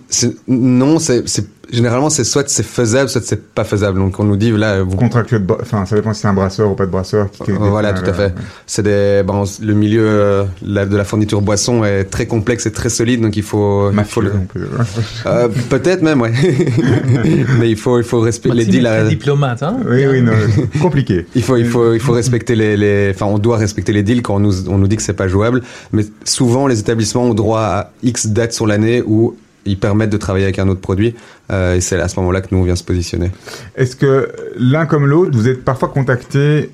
[0.48, 1.28] non, c'est-
[1.72, 4.00] généralement c'est soit c'est faisable, soit c'est pas faisable.
[4.00, 6.76] Donc on nous dit là, vous Contractuel Enfin, ça dépend si c'est un brasseur ou
[6.76, 7.30] pas de brasseur.
[7.32, 8.34] Qui, Euh, voilà, tout à fait.
[8.68, 12.72] C'est des, bon, le milieu euh, la- de la fourniture boisson est très complexe et
[12.72, 14.68] très solide, donc il faut, il faut le, on peut-
[15.26, 16.32] euh, peut-être même, ouais.
[17.60, 18.88] Mais il faut, il faut respecter les deals.
[18.88, 20.34] à- très diplomate, hein Oui, oui, non,
[20.82, 21.26] compliqué.
[21.36, 24.22] il faut, il faut, il faut respecter les, les, enfin, on doit respecter les deals
[24.22, 25.62] quand on nous, on nous dit que c'est pas jouable.
[25.92, 29.36] Mais souvent, les établissements ont droit à X dates sur l'année où
[29.66, 31.16] ils permettent de travailler avec un autre produit.
[31.52, 33.32] Euh, et c'est à ce moment-là que nous on vient se positionner.
[33.76, 36.70] Est-ce que l'un comme l'autre, vous êtes parfois contacté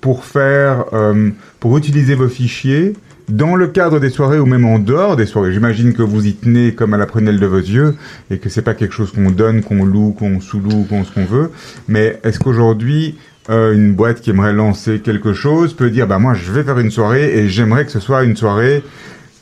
[0.00, 1.30] pour faire, euh,
[1.60, 2.94] pour utiliser vos fichiers
[3.28, 5.52] dans le cadre des soirées ou même en dehors des soirées?
[5.52, 7.94] J'imagine que vous y tenez comme à la prunelle de vos yeux
[8.30, 11.24] et que c'est pas quelque chose qu'on donne, qu'on loue, qu'on sous-loue, qu'on ce qu'on
[11.24, 11.50] veut.
[11.88, 13.16] Mais est-ce qu'aujourd'hui,
[13.50, 16.78] euh, une boîte qui aimerait lancer quelque chose peut dire, bah moi je vais faire
[16.78, 18.82] une soirée et j'aimerais que ce soit une soirée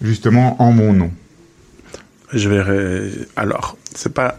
[0.02, 1.10] justement en mon nom?
[2.32, 3.10] Je verrai.
[3.36, 4.38] Alors, c'est pas.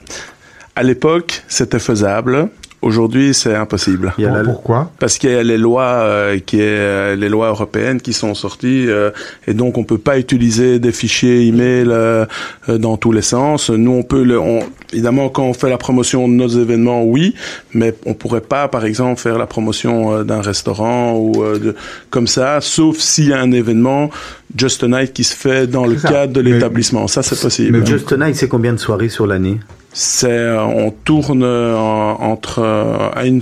[0.75, 2.49] À l'époque, c'était faisable.
[2.81, 4.11] Aujourd'hui, c'est impossible.
[4.17, 7.15] Il y a la- Pourquoi Parce qu'il y a les lois, euh, qui est, euh,
[7.15, 9.11] les lois européennes qui sont sorties, euh,
[9.47, 12.25] et donc on peut pas utiliser des fichiers email euh,
[12.69, 13.69] euh, dans tous les sens.
[13.69, 14.61] Nous, on peut, le, on,
[14.93, 17.35] évidemment, quand on fait la promotion de nos événements, oui,
[17.75, 21.75] mais on pourrait pas, par exemple, faire la promotion euh, d'un restaurant ou euh, de,
[22.09, 24.09] comme ça, sauf s'il y a un événement
[24.57, 26.09] Just a Night qui se fait dans le ça.
[26.09, 27.07] cadre de l'établissement.
[27.07, 27.77] Ça, c'est possible.
[27.77, 29.59] Mais Just Tonight, c'est combien de soirées sur l'année?
[29.93, 33.41] C'est, euh, on tourne euh, en- entre euh, à une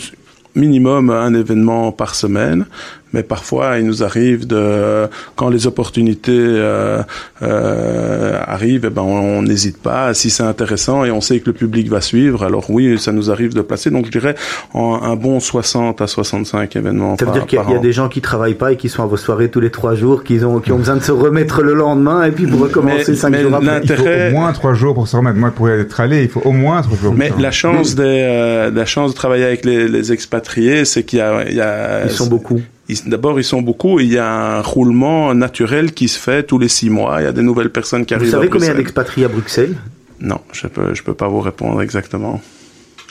[0.55, 2.65] minimum un événement par semaine,
[3.14, 7.01] mais parfois il nous arrive de quand les opportunités euh,
[7.41, 10.14] euh, arrivent, eh ben on n'hésite pas.
[10.14, 13.32] Si c'est intéressant et on sait que le public va suivre, alors oui, ça nous
[13.32, 13.89] arrive de placer.
[13.91, 14.36] Donc je dirais
[14.74, 17.82] en, un bon 60 à 65 événements Ça veut par, dire qu'il y a- y
[17.82, 20.24] des gens qui travaillent pas et qui sont à vos soirées tous les trois jours,
[20.24, 23.18] qui ont, qui ont besoin de se remettre le lendemain et puis pour recommencer Mais-
[23.18, 23.82] cinq mais jours après.
[23.84, 25.38] Il faut au moins trois jours pour se remettre.
[25.38, 27.14] Moi, pour être allé, il faut au moins trois jours.
[27.16, 31.20] Mais la chance des, euh, la chance de travailler avec les, les expatriés, c'est qu'il
[31.20, 32.62] y a, il y a Ils sont beaucoup.
[33.05, 33.99] D'abord, ils sont beaucoup.
[33.99, 37.21] et Il y a un roulement naturel qui se fait tous les six mois.
[37.21, 38.31] Il y a des nouvelles personnes qui Vous arrivent.
[38.31, 38.77] savez à combien il y a Bruxelles.
[38.77, 39.75] d'expatriés à Bruxelles?
[40.21, 42.41] Non, je peux, je peux pas vous répondre exactement.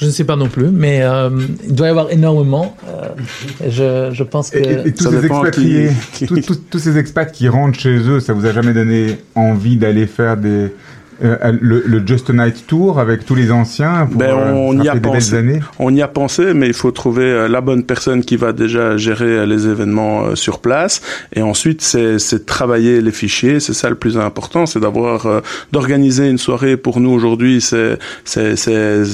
[0.00, 1.28] Je ne sais pas non plus, mais euh,
[1.64, 2.76] il doit y avoir énormément.
[2.88, 3.08] Euh,
[3.68, 4.58] je, je pense que...
[4.58, 7.80] Et, et- et tous Ça ces expatriés, qui- tous, tous- tous ces expats qui rentrent
[7.80, 10.68] chez eux, ça vous a jamais donné envie d'aller faire des
[11.24, 14.80] euh, le, le Just a Night Tour avec tous les anciens pour Ben, euh, on
[14.80, 15.32] y a des pensé.
[15.32, 18.36] belles années On y a pensé, mais il faut trouver euh, la bonne personne qui
[18.36, 21.00] va déjà gérer les événements sur place.
[21.34, 23.60] Et ensuite, c'est travailler les fichiers.
[23.60, 25.40] C'est ça le plus important, c'est d'avoir euh,
[25.72, 26.76] d'organiser une soirée.
[26.76, 29.04] Pour nous aujourd'hui, c'est c'est c'est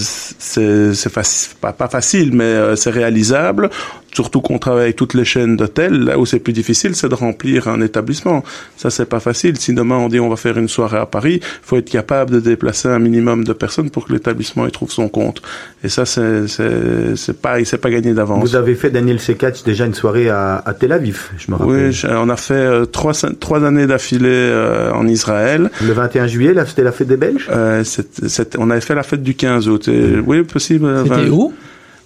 [0.95, 3.71] c'est pas pas facile, mais c'est réalisable.
[4.15, 5.93] Surtout qu'on travaille avec toutes les chaînes d'hôtels.
[6.05, 8.43] Là où c'est plus difficile, c'est de remplir un établissement.
[8.77, 9.59] Ça, c'est pas facile.
[9.59, 12.41] Si demain on dit on va faire une soirée à Paris, faut être capable de
[12.41, 15.43] déplacer un minimum de personnes pour que l'établissement y trouve son compte.
[15.83, 18.41] Et ça, c'est c'est c'est pas c'est pas gagné d'avance.
[18.49, 21.87] Vous avez fait, Daniel Sekatch, déjà une soirée à, à Tel Aviv, je me rappelle.
[21.87, 25.71] Oui, je- on a fait euh, trois trois années d'affilée euh, en Israël.
[25.85, 27.49] Le 21 juillet, là, c'était la fête des Belges?
[27.51, 29.89] Euh, c'est- c'est- on avait fait la fête du 15 août.
[29.89, 30.87] Et, oui, possible.
[30.87, 31.53] euh, C'était où?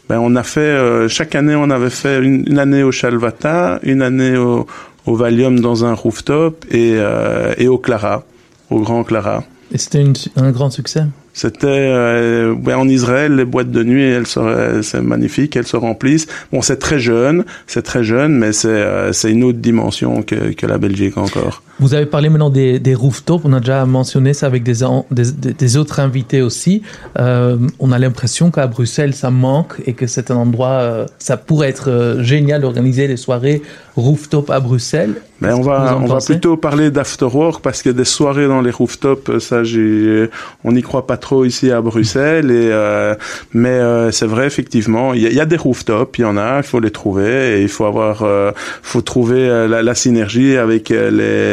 [0.09, 3.79] Ben, on a fait euh, chaque année, on avait fait une, une année au Chalvata,
[3.83, 4.67] une année au,
[5.07, 8.25] au Valium dans un rooftop et, euh, et au Clara,
[8.71, 9.45] au Grand Clara.
[9.73, 11.03] Et c'était une- un grand succès?
[11.35, 15.77] C'était euh, ouais, en Israël, les boîtes de nuit, elles seraient, c'est magnifique, elles se
[15.77, 16.27] remplissent.
[16.53, 20.53] Bon, c'est très jeune, c'est très jeune, mais c'est euh, c'est une autre dimension que,
[20.55, 21.63] que la Belgique encore.
[21.81, 24.79] Vous avez parlé maintenant des, des rooftops, on a déjà mentionné ça avec des,
[25.13, 26.83] des, des- autres invités aussi.
[27.19, 31.37] Euh, on a l'impression qu'à Bruxelles, ça manque et que c'est un endroit, euh, ça
[31.37, 33.63] pourrait être euh, génial d'organiser des soirées
[33.95, 35.15] rooftop à Bruxelles.
[35.41, 39.39] Mais on va, on va plutôt parler d'afterwork parce que des soirées dans les rooftops,
[39.39, 40.29] ça, j'ai,
[40.65, 42.51] on n'y croit pas trop ici à Bruxelles.
[42.51, 43.15] Et euh,
[43.53, 46.57] mais euh, c'est vrai effectivement, il y, y a des rooftops, il y en a,
[46.59, 48.51] il faut les trouver et il faut avoir, euh,
[48.83, 51.11] faut trouver euh, la, la synergie avec euh,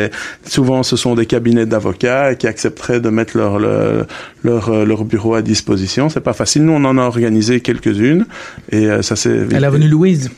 [0.07, 0.14] les.
[0.45, 4.05] Souvent, ce sont des cabinets d'avocats qui accepteraient de mettre leur le-
[4.43, 6.09] leur euh, leur bureau à disposition.
[6.09, 6.65] C'est pas facile.
[6.65, 8.25] Nous, on en a organisé quelques-unes
[8.71, 9.53] et euh, ça c'est.
[9.53, 10.31] À l'avenue Louise.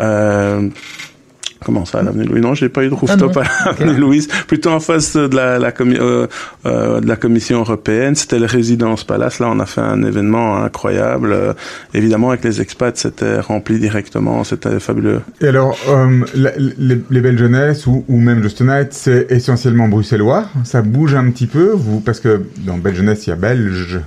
[0.00, 0.68] Euh,
[1.64, 4.00] Comment ça, à l'avenue Louise Non, j'ai pas eu de rooftop Ah non, à l'avenue
[4.00, 4.28] Louise.
[4.46, 6.26] Plutôt en face de la, la, commi- euh,
[6.66, 8.14] euh, de la Commission européenne.
[8.14, 9.38] C'était le Résidence Palace.
[9.38, 11.32] Là, on a fait un événement incroyable.
[11.32, 11.52] Euh,
[11.94, 14.44] évidemment, avec les expats, c'était rempli directement.
[14.44, 15.20] C'était fabuleux.
[15.40, 19.88] Et alors, euh, la- les, les belles jeunesses ou, ou même Just Night, c'est essentiellement
[19.88, 20.46] bruxellois.
[20.64, 24.00] Ça bouge un petit peu, vous, parce que dans belle jeunesse, il y a belge.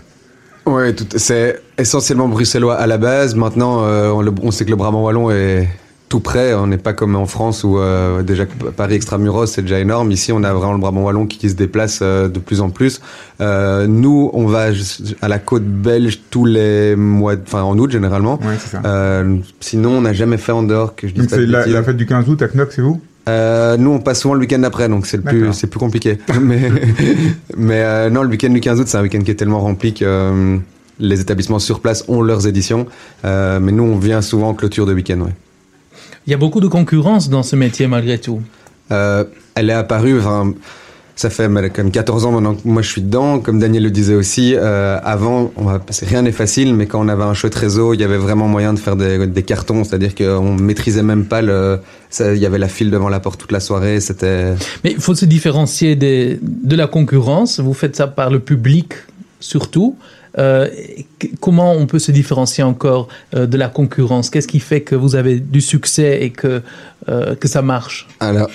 [0.66, 3.36] Ouais, tout- c'est essentiellement bruxellois à la base.
[3.36, 5.68] Maintenant, euh, on, le- on sait que le Brabant wallon est
[6.10, 6.53] tout près.
[6.53, 10.12] On n'est pas comme en France où euh, déjà Paris extramuros c'est déjà énorme.
[10.12, 12.70] Ici, on a vraiment le Brabant wallon qui, qui se déplace euh, de plus en
[12.70, 13.01] plus.
[13.41, 14.68] Euh, nous, on va
[15.22, 18.39] à la côte belge tous les mois, enfin en août généralement.
[18.41, 18.82] Ouais, c'est ça.
[18.86, 21.97] Euh, sinon, on n'a jamais fait en dehors que je dis Donc c'est la, fête
[21.97, 23.01] du 15 août à Knock, c'est vous?
[23.28, 25.56] Euh, nous, on passe souvent le week-end après, donc c'est le plus, D'accord.
[25.56, 26.20] c'est plus compliqué.
[26.41, 26.72] mais
[27.58, 29.93] mais euh, non, le week-end du 15 août, c'est un week-end qui est tellement rempli
[29.93, 30.58] que euh,
[30.99, 32.86] les établissements sur place ont leurs éditions.
[33.26, 35.22] Euh, mais nous, on vient souvent en clôture de week-end.
[35.22, 35.34] Ouais.
[36.28, 38.42] Il y a beaucoup de concurrence dans ce métier malgré tout.
[38.92, 39.24] Euh,
[39.56, 40.20] elle est apparue.
[40.20, 40.54] Enfin,
[41.16, 43.40] ça fait même 14 ans maintenant que moi je suis dedans.
[43.40, 47.00] Comme Daniel le disait aussi, euh, avant, on va, c'est- rien n'est facile, mais quand
[47.04, 49.84] on avait un chouette réseau, il y avait vraiment moyen de faire des, des cartons.
[49.84, 51.80] C'est-à-dire qu'on maîtrisait même pas le.
[52.10, 54.00] ça- Il y avait la file devant la porte toute la soirée.
[54.02, 54.56] C'était.
[54.84, 57.60] Mais il faut se différencier des, de la concurrence.
[57.60, 58.94] Vous faites ça par le public
[59.40, 59.96] surtout.
[60.38, 60.70] Euh,
[61.40, 64.30] comment on peut se différencier encore euh, de la concurrence?
[64.30, 66.62] Qu'est-ce qui fait que vous avez du succès et que,
[67.10, 68.08] euh, que ça marche?
[68.20, 68.50] Alors,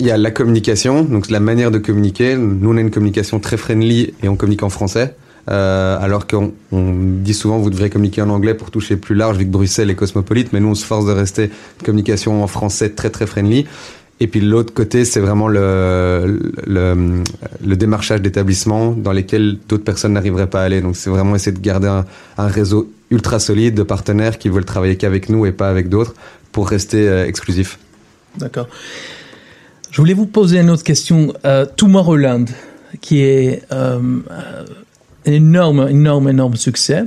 [0.00, 2.36] il y a la communication, donc la manière de communiquer.
[2.36, 5.14] Nous, on a une communication très friendly et on communique en français.
[5.48, 9.44] Alors qu'on on dit souvent vous devrez communiquer en anglais pour toucher plus large vu
[9.44, 12.90] que Bruxelles est cosmopolite, mais nous on se force de rester une communication en français
[12.90, 13.64] très très friendly.
[14.18, 20.48] Et puis l'autre côté, c'est vraiment le, le, démarchage d'établissements dans lesquels d'autres personnes n'arriveraient
[20.48, 20.80] pas à aller.
[20.80, 22.06] Donc c'est vraiment essayer de garder un,
[22.38, 26.14] un réseau ultra solide de partenaires qui veulent travailler qu'avec nous et pas avec d'autres
[26.50, 27.78] pour rester euh, exclusif.
[28.38, 28.68] D'accord.
[29.90, 31.34] Je voulais vous poser une autre question.
[31.44, 32.46] Euh, Tomorrowland,
[33.00, 34.00] qui est euh,
[35.26, 37.04] un énorme, énorme, énorme succès.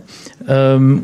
[0.49, 0.97] Euh,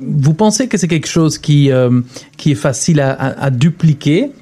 [0.00, 2.00] vous pensez que c'est quelque chose qui, euh,
[2.36, 4.32] qui est facile à, à dupliquer?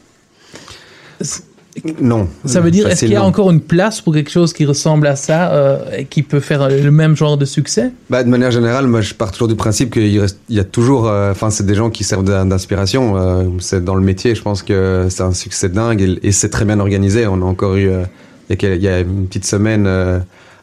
[2.02, 2.28] Non.
[2.44, 5.06] Ça veut dire, est-ce qu'il y a encore une place pour quelque chose qui ressemble
[5.06, 7.92] à ça euh, et qui peut faire le même genre de succès?
[8.10, 10.64] Bah, de manière générale, moi, je pars toujours du principe qu'il reste, il y a
[10.64, 13.16] toujours, euh, enfin, c'est des gens qui servent d'in- d'inspiration.
[13.16, 16.50] euh, c'est dans le métier, je pense que c'est un succès dingue et, et c'est
[16.50, 17.26] très bien organisé.
[17.26, 19.86] On a encore eu, il y a, quel- il y a une petite semaine,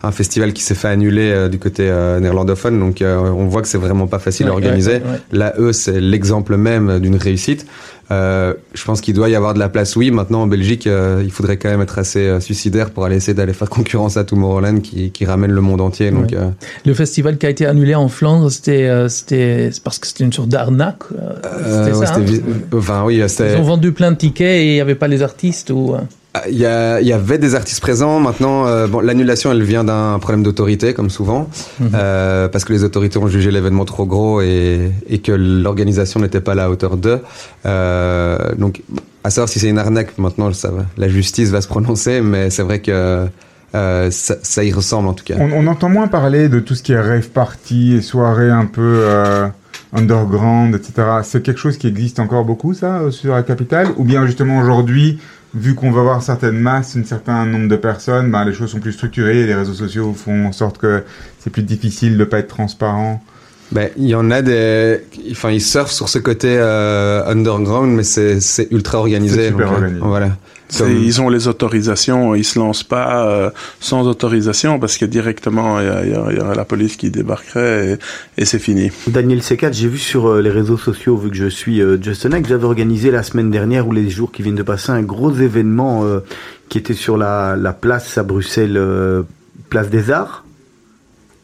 [0.02, 2.80] un festival qui s'est fait annuler euh, du côté euh, néerlandophone.
[2.80, 4.93] Donc, euh, on voit que c'est vraiment pas facile à organiser.
[4.93, 5.20] ouais, ouais.
[5.32, 7.66] Là, eux, c'est l'exemple même d'une réussite.
[8.12, 10.10] Je pense qu'il doit y avoir de la place, oui.
[10.10, 13.70] Maintenant, en Belgique, il faudrait quand même être assez suicidaire pour aller essayer d'aller faire
[13.70, 16.10] concurrence à Tomorrowland qui, qui ramène le monde entier.
[16.10, 16.34] Donc,
[16.86, 20.34] Le festival qui a été annulé en Flandre, c'était c'était c'est parce que c'était une
[20.34, 21.04] sorte d'arnaque.
[21.12, 22.16] c'était ça.
[22.16, 22.24] hein
[22.74, 23.22] Enfin, oui.
[23.22, 25.95] Ils ont vendu plein de tickets et il n'y avait pas les artistes ou.
[26.36, 28.20] Ah, Il y, a- il y avait des artistes présents.
[28.20, 31.50] Maintenant, euh, bon, l'annulation, elle vient d'un problème d'autorité, comme souvent,
[31.80, 31.90] Mhm.
[31.96, 36.40] euh, parce que les autorités ont jugé l'événement trop gros et, et que l'organisation n'était
[36.42, 37.20] pas à la hauteur d'eux.
[37.66, 38.84] Euh, donc,
[39.24, 40.72] à savoir si c'est une arnaque, maintenant, ça.
[40.98, 43.26] La justice va se prononcer, mais c'est vrai que
[43.76, 45.36] euh, ça, ça y ressemble en tout cas.
[45.40, 48.66] On, on entend moins parler de tout ce qui est rave party et soirées un
[48.66, 49.48] peu euh,
[49.94, 51.08] underground, etc.
[51.24, 53.88] C'est quelque chose qui existe encore beaucoup, ça, sur la capitale?
[53.98, 55.20] Ou bien justement aujourd'hui,
[55.54, 58.80] vu qu'on va avoir certaines masses, un certain nombre de personnes, ben, les choses sont
[58.80, 61.04] plus structurées les réseaux sociaux font en sorte que
[61.39, 63.22] c'est plus difficile de pas être transparent
[63.72, 64.99] Ben, il y en a des,
[65.32, 69.36] enfin, ils surfent sur ce côté euh, underground, mais c'est c'est ultra organisé.
[69.36, 70.01] C'est super donc, euh, organisé.
[70.05, 70.30] Voilà.
[70.78, 73.49] Comme- Ils ont les autorisations, ils se lancent pas euh,
[73.80, 76.63] sans autorisation parce que directement il y, a- il y a- il y aurait la
[76.65, 77.97] police qui débarquerait
[78.38, 78.91] et, et c'est fini.
[79.07, 82.39] Daniel C4, j'ai vu sur euh, les réseaux sociaux, vu que je suis euh, Justin
[82.41, 85.01] que vous avez organisé la semaine dernière ou les jours qui viennent de passer un
[85.01, 86.20] gros événement euh,
[86.70, 89.24] qui était sur la, la place à Bruxelles, euh,
[89.72, 90.43] place des Arts,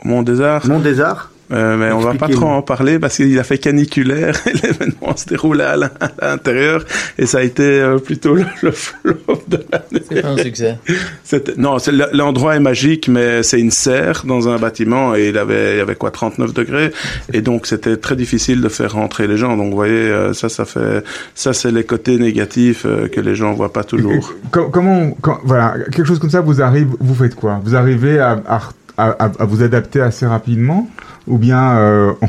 [0.03, 1.31] Mont des Arts, Mont des Arts.
[1.51, 5.15] Euh, mais on va pas trop en parler parce qu'il a fait caniculaire et l'événement
[5.15, 5.89] se déroulait à l'in-
[6.19, 6.83] à l'intérieur
[7.17, 10.03] et ça a été euh, plutôt le, le flop de l'année.
[10.09, 10.77] C'est pas un succès.
[11.23, 15.37] C'était- Non, c'est- l'endroit est magique, mais c'est une serre dans un bâtiment et il
[15.37, 16.91] avait, il y avait quoi, 39 degrés,
[17.33, 19.55] et donc c'était très difficile de faire rentrer les gens.
[19.57, 21.03] Donc vous voyez, euh, ça, ça fait,
[21.35, 24.33] ça c'est les côtés négatifs euh, que les gens voient pas toujours.
[24.51, 27.59] Com- comment, quand- voilà, quelque chose comme ça vous arrive, vous faites quoi?
[27.63, 28.59] Vous arrivez à, à,
[28.97, 30.89] à, à vous adapter assez rapidement
[31.27, 32.25] ou bien euh, on,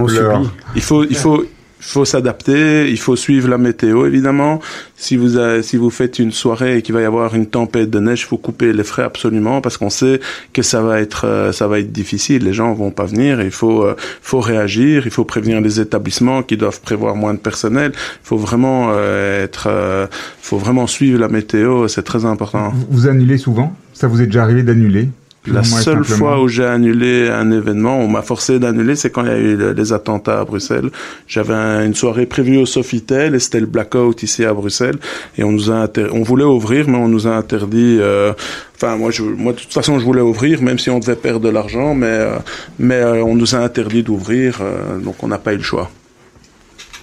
[0.00, 0.50] on On pleure subit.
[0.76, 4.60] Il faut, il faut, il faut s'adapter, il faut suivre la météo évidemment.
[4.96, 7.90] Si vous avez- si vous faites une soirée et qu'il va y avoir une tempête
[7.90, 10.20] de neige, il faut couper les frais absolument parce qu'on sait
[10.52, 12.44] que ça va être euh, ça va être difficile.
[12.44, 13.42] Les gens vont pas venir.
[13.42, 15.02] Il faut euh, faut réagir.
[15.06, 17.90] Il faut prévenir les établissements qui doivent prévoir moins de personnel.
[17.94, 20.06] Il faut vraiment euh, être, euh,
[20.40, 21.88] faut vraiment suivre la météo.
[21.88, 22.70] C'est très important.
[22.70, 23.74] vous, vous annulez souvent?
[23.92, 25.08] Ça vous est déjà arrivé d'annuler?
[25.44, 29.22] La seule simplement fois où j'ai annulé un événement, on m'a forcé d'annuler, c'est quand
[29.24, 30.90] il y a eu le- les attentats à Bruxelles.
[31.26, 34.98] J'avais un- une soirée prévue au Sofitel et c'était le blackout ici à Bruxelles.
[35.36, 37.98] Et on nous a inter- on voulait ouvrir, mais on nous a interdit.
[38.00, 38.32] euh,
[38.76, 41.38] Enfin, moi, je, moi, de toute façon, je voulais ouvrir, même si on devait perdre
[41.40, 42.36] de l'argent, mais euh,
[42.80, 45.88] mais euh, on nous a interdit d'ouvrir, euh, donc on n'a pas eu le choix.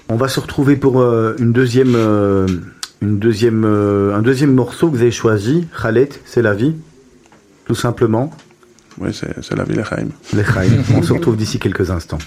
[0.10, 2.48] On va se retrouver pour euh, une deuxième, euh,
[3.02, 5.68] une deuxième, euh, un deuxième morceau que vous avez choisi.
[5.82, 6.76] Khaled, c'est la vie,
[7.70, 8.32] tout simplement.
[8.98, 10.10] Oui, c'est la Wilhelm.
[10.34, 10.82] Les Chaim.
[10.96, 12.18] On se retrouve d'ici quelques instants.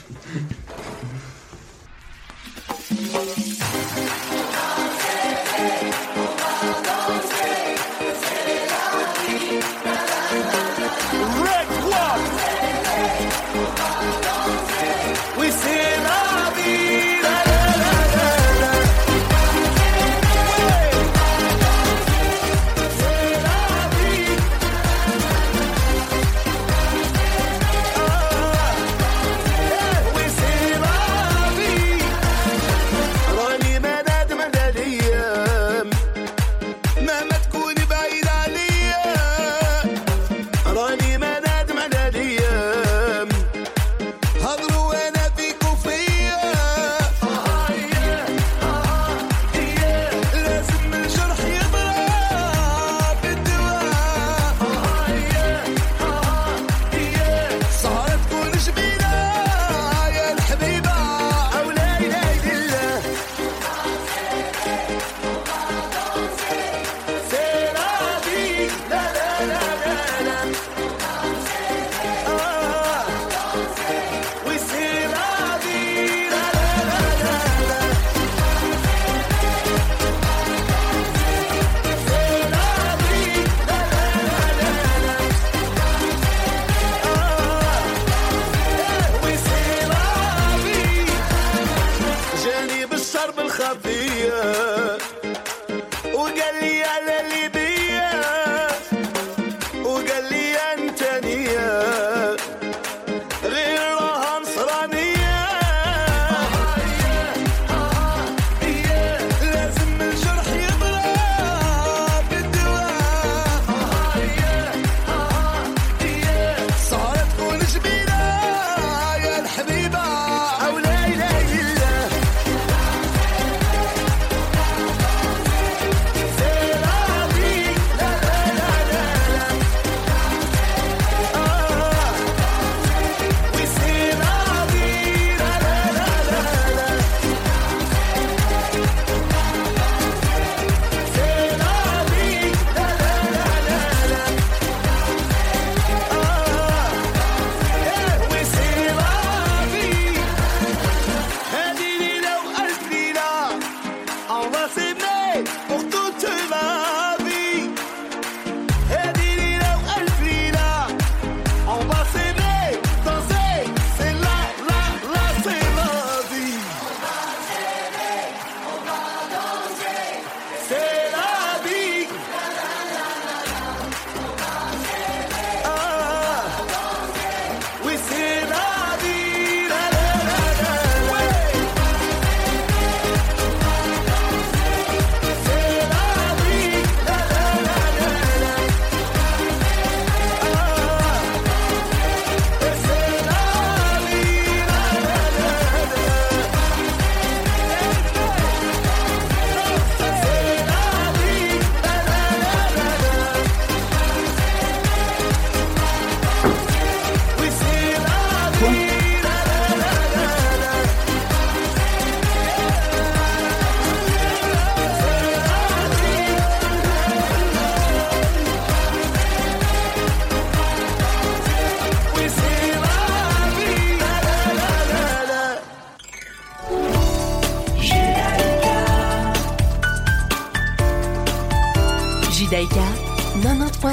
[154.51, 154.82] Let's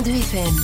[0.10, 0.56] 90.2 FM.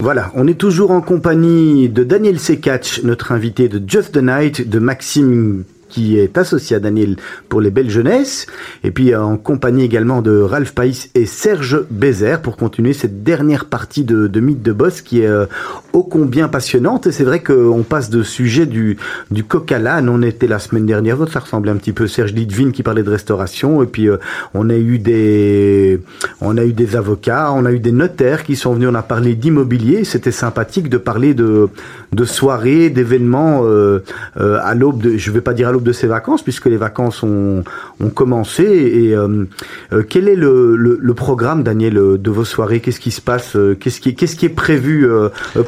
[0.00, 4.68] Voilà, on est toujours en compagnie de Daniel Sekatch, notre invité de Just the Night,
[4.68, 5.64] de Maxime
[5.94, 7.14] qui est associé à Daniel
[7.48, 8.46] pour les belles jeunesses,
[8.82, 13.22] et puis euh, en compagnie également de Ralph Païs et Serge Bézère pour continuer cette
[13.22, 15.46] dernière partie de, de Mythe de Boss qui est euh,
[15.92, 17.06] ô combien passionnante.
[17.06, 18.96] Et c'est vrai qu'on passe de sujet du,
[19.30, 20.08] du coq à l'âne.
[20.08, 23.10] On était la semaine dernière, ça ressemblait un petit peu Serge Litvin qui parlait de
[23.10, 24.16] restauration, et puis euh,
[24.52, 26.00] on a eu des,
[26.40, 29.02] on a eu des avocats, on a eu des notaires qui sont venus, on a
[29.02, 30.02] parlé d'immobilier.
[30.02, 31.68] C'était sympathique de parler de,
[32.12, 34.02] de soirées, d'événements euh,
[34.40, 36.76] euh, à l'aube de, je vais pas dire à l'aube de ces vacances puisque les
[36.76, 37.62] vacances ont,
[38.00, 38.64] ont commencé.
[38.64, 39.44] Et euh,
[39.92, 42.80] euh, quel est le, le, le programme, Daniel, euh, de vos soirées?
[42.80, 43.54] Qu'est-ce qui se passe?
[43.54, 45.06] Euh, Qu'est-ce qui, qu'est-ce qui est prévu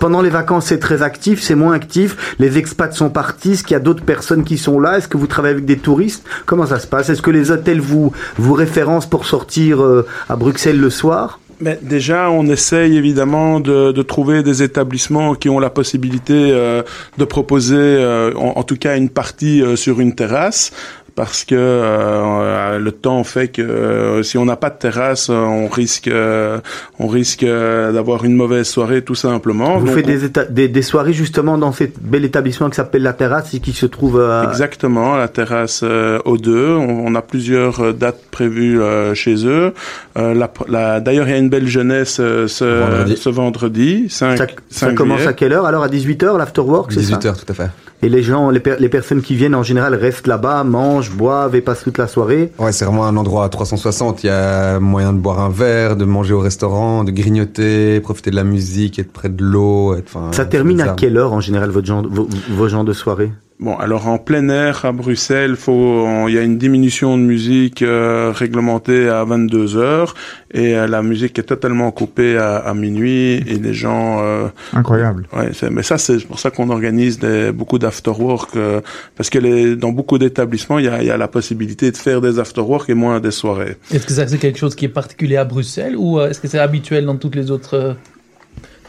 [0.00, 2.34] pendant les vacances C'est très actif, c'est moins actif.
[2.38, 3.52] Les expats sont partis.
[3.52, 4.98] Est-ce qu'il y a d'autres personnes qui sont là?
[4.98, 6.24] Est-ce que vous travaillez avec des touristes?
[6.46, 7.10] Comment ça se passe?
[7.10, 9.84] Est-ce que les hôtels vous vous référencent pour sortir
[10.28, 11.40] à Bruxelles le soir?
[11.60, 16.82] Mais déjà, on essaye évidemment de, trouver des établissements qui ont la possibilité euh,
[17.16, 20.72] de proposer, euh, en, en tout cas, une partie euh, sur une terrasse.
[21.16, 25.34] Parce que euh, le temps fait que euh, si on n'a pas de terrasse, euh,
[25.34, 26.58] on risque, euh,
[26.98, 29.78] on risque euh, d'avoir une mauvaise soirée tout simplement.
[29.78, 33.02] Vous Donc, faites on- des, des, des soirées justement dans cet bel établissement qui s'appelle
[33.02, 34.44] La Terrasse et qui se trouve à...
[34.50, 36.50] Exactement, la terrasse euh, O2.
[36.76, 39.72] On, on a plusieurs euh, dates prévues euh, chez eux.
[40.18, 43.16] Euh, la, la- D'ailleurs, il y a une belle jeunesse euh, ce Vendredi.
[43.16, 44.06] ce vendredi.
[44.10, 45.64] 5, Ça, ça commence à quelle heure?
[45.64, 47.16] Alors à 18h, l'afterwork, c'est ça?
[47.16, 47.70] 18h, tout à fait.
[48.02, 51.54] Et les gens, les, per- les personnes qui viennent en général restent là-bas, mangent, boivent
[51.54, 52.52] et passent toute la soirée.
[52.58, 54.22] Ouais, c'est vraiment un endroit à 360.
[54.22, 58.30] Il y a moyen de boire un verre, de manger au restaurant, de grignoter, profiter
[58.30, 59.94] de la musique, être près de l'eau.
[59.94, 62.92] être- Enfin, Ça termine à quelle heure en général votre genre, vos, vos genres de
[62.92, 63.32] soirée?
[63.58, 68.30] Bon, alors en plein air à Bruxelles, il y a une diminution de musique euh,
[68.34, 70.14] réglementée à 22 heures
[70.52, 74.18] et euh, la musique est totalement coupée à, à minuit et les gens.
[74.20, 75.26] euh, Incroyable.
[75.32, 78.82] ouais, mais ça c'est pour ça qu'on organise des, beaucoup d'afterwork euh,
[79.16, 81.96] parce que les, dans beaucoup d'établissements, il y a, il y a la possibilité de
[81.96, 83.76] faire des afterwork et moins des soirées.
[83.90, 86.48] Est-ce que ça c'est quelque chose qui est particulier à Bruxelles ou euh, est-ce que
[86.48, 87.94] c'est habituel dans toutes les autres euh,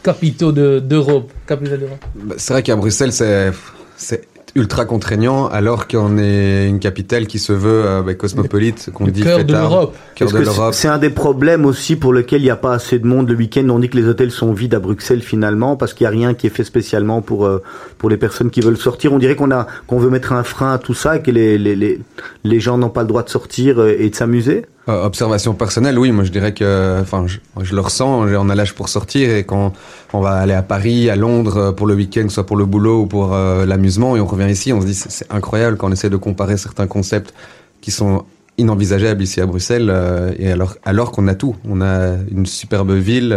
[0.02, 2.04] capitaux de- d'Europe capitales d'Europe?
[2.14, 3.50] Bah, C'est vrai qu'à Bruxelles, c'est
[3.96, 9.06] c'est ultra contraignant, alors qu'on est une capitale qui se veut euh, bah, cosmopolite, qu'on
[9.06, 10.74] Le dit cœur de cœur l'Europe.
[10.74, 13.36] C'est un des problèmes aussi pour lequel il n'y a pas assez de monde le
[13.36, 13.66] week-end?
[13.70, 16.34] On dit que les hôtels sont vides à Bruxelles finalement parce qu'il n'y a rien
[16.34, 17.62] qui est fait spécialement pour euh,
[17.98, 19.12] pour les personnes qui veulent sortir.
[19.12, 21.58] On dirait qu'on a qu'on veut mettre un frein à tout ça et que les
[21.58, 22.00] les les,
[22.44, 24.66] les gens n'ont pas le droit de sortir euh, et de s'amuser.
[24.88, 28.54] Euh, observation personnelle, oui, moi je dirais que, enfin, je, je le ressens, on a
[28.54, 29.74] l'âge pour sortir et quand
[30.14, 33.02] on va aller à Paris, à Londres euh, pour le week-end, soit pour le boulot
[33.02, 35.92] ou pour euh, l'amusement, et on revient ici, on se dit c'est incroyable quand on
[35.92, 37.34] essaie de comparer certains concepts
[37.82, 38.24] qui sont
[38.56, 42.92] inenvisageables ici à Bruxelles, euh, et alors alors qu'on a tout, on a une superbe
[42.92, 43.36] ville,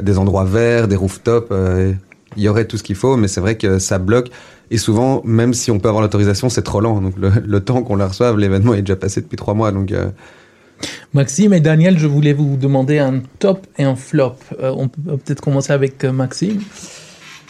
[0.00, 1.52] des endroits verts, des rooftops,
[2.36, 4.30] il y aurait tout ce qu'il faut, mais c'est vrai que ça bloque.
[4.70, 7.00] Et souvent, même si on peut avoir l'autorisation, c'est trop lent.
[7.00, 9.72] Donc le, le temps qu'on la reçoive, l'événement est déjà passé depuis trois mois.
[9.72, 9.92] Donc
[11.14, 14.34] Maxime et Daniel, je voulais vous demander un top et un flop.
[14.60, 16.60] Euh, on peut peut-être commencer avec euh, Maxime.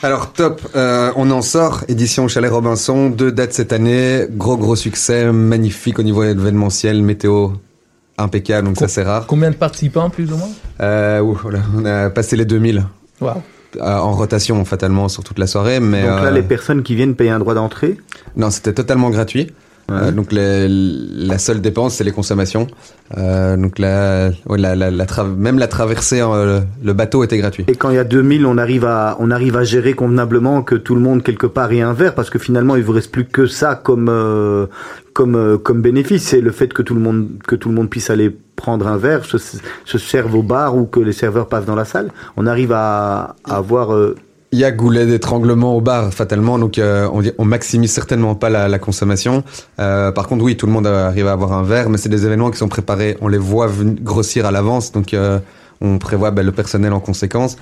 [0.02, 4.76] Alors top, euh, on en sort, édition Chalet Robinson, deux dates cette année, gros gros
[4.76, 7.48] succès, magnifique au niveau événementiel, météo
[8.18, 9.26] impeccable, donc ça c'est rare.
[9.26, 10.48] Combien de participants plus ou moins?
[10.80, 12.84] Euh, ouf, voilà, on a passé les 2000
[13.22, 13.30] Wow.
[13.80, 16.94] euh, en rotation fatalement sur toute la soirée, mais Donc là, euh, les personnes qui
[16.94, 17.96] viennent payer un droit d'entrée?
[18.36, 19.50] non c'était totalement gratuit.
[19.90, 22.66] Euh, donc les- la seule dépense c'est les consommations.
[23.18, 27.38] Euh, donc la, ouais, la, la, la tra- même la traversée, euh, le bateau était
[27.38, 27.64] gratuit.
[27.68, 30.74] Et quand il y a 2000, on arrive à, on arrive à gérer convenablement que
[30.74, 33.26] tout le monde quelque part ait un verre parce que finalement il vous reste plus
[33.26, 34.66] que ça comme, euh,
[35.12, 36.24] comme, euh, comme bénéfice.
[36.24, 38.96] C'est le fait que tout le monde, que tout le monde puisse aller prendre un
[38.96, 42.10] verre, se, se serve au bar ou que les serveurs passent dans la salle.
[42.36, 44.16] On arrive à, à avoir, euh,
[44.56, 48.78] Il y a goulet d'étranglement au bar, fatalement, donc euh, on, maximise certainement pas la,
[48.78, 49.44] consommation.
[49.78, 52.24] Euh, par contre, oui, tout le monde arrive à avoir un verre, mais c'est des
[52.24, 53.68] événements qui sont préparés, on les voit
[54.00, 55.40] grossir à l'avance, donc euh,
[55.82, 57.58] on prévoit ben, le personnel en conséquence.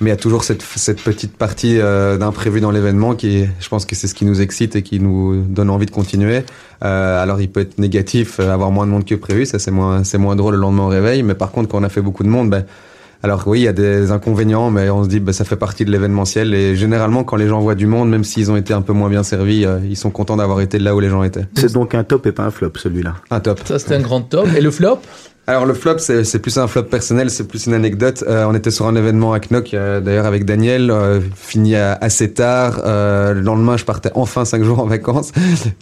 [0.00, 0.62] Mais il y a toujours cette,
[1.04, 4.82] petite partie d'imprévu dans l'événement qui, je pense que c'est ce qui nous excite et
[4.82, 6.44] qui nous donne envie de continuer.
[6.80, 10.16] Alors il peut être négatif, avoir moins de monde que prévu, ça c'est moins, c'est
[10.16, 11.24] moins drôle le lendemain au réveil.
[11.24, 12.64] Mais par contre, quand on a fait beaucoup de monde, ben,
[13.22, 15.84] alors oui, il y a des inconvénients, mais on se dit bah, ça fait partie
[15.84, 16.54] de l'événementiel.
[16.54, 19.08] Et généralement, quand les gens voient du monde, même s'ils ont été un peu moins
[19.08, 21.46] bien servis, euh, ils sont contents d'avoir été là où les gens étaient.
[21.54, 23.14] c'est donc un top et pas un flop celui-là.
[23.30, 23.60] Un top.
[23.64, 24.46] Ça, c'était un grand top.
[24.56, 25.00] Et le flop?
[25.48, 28.22] Alors le flop, c'est c'est plus un flop personnel, c'est plus une anecdote.
[28.28, 31.96] Euh, on était sur un événement à Knock, euh, d'ailleurs avec Daniel, euh, fini à-
[32.02, 32.82] assez tard.
[32.84, 35.32] Euh, le lendemain, je partais enfin cinq jours en vacances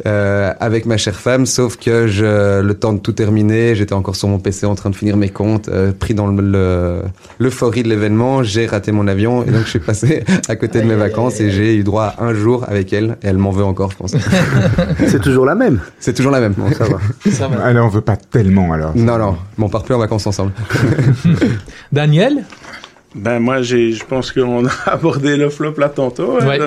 [0.07, 4.15] euh, avec ma chère femme, sauf que je, le temps de tout terminer, j'étais encore
[4.15, 7.03] sur mon PC en train de finir mes comptes, euh, pris dans le- le-
[7.41, 10.87] l'euphorie de l'événement, j'ai raté mon avion et donc je suis passé à côté de
[10.87, 13.65] mes vacances et j'ai eu droit à un jour avec elle et elle m'en veut
[13.65, 14.13] encore, je pense.
[15.09, 15.81] C'est toujours la même.
[15.99, 16.53] c'est toujours la même.
[16.57, 16.99] Bon, ça va.
[17.33, 17.65] Ça va.
[17.65, 18.93] Alors, on veut pas tellement, alors.
[18.95, 20.53] Non, non, mais on part plus en vacances ensemble.
[21.93, 22.45] Daniel?
[23.17, 26.39] Ben moi, j'ai, je pense qu'on a abordé le flop là tantôt.
[26.41, 26.47] hein.
[26.47, 26.59] Ouais.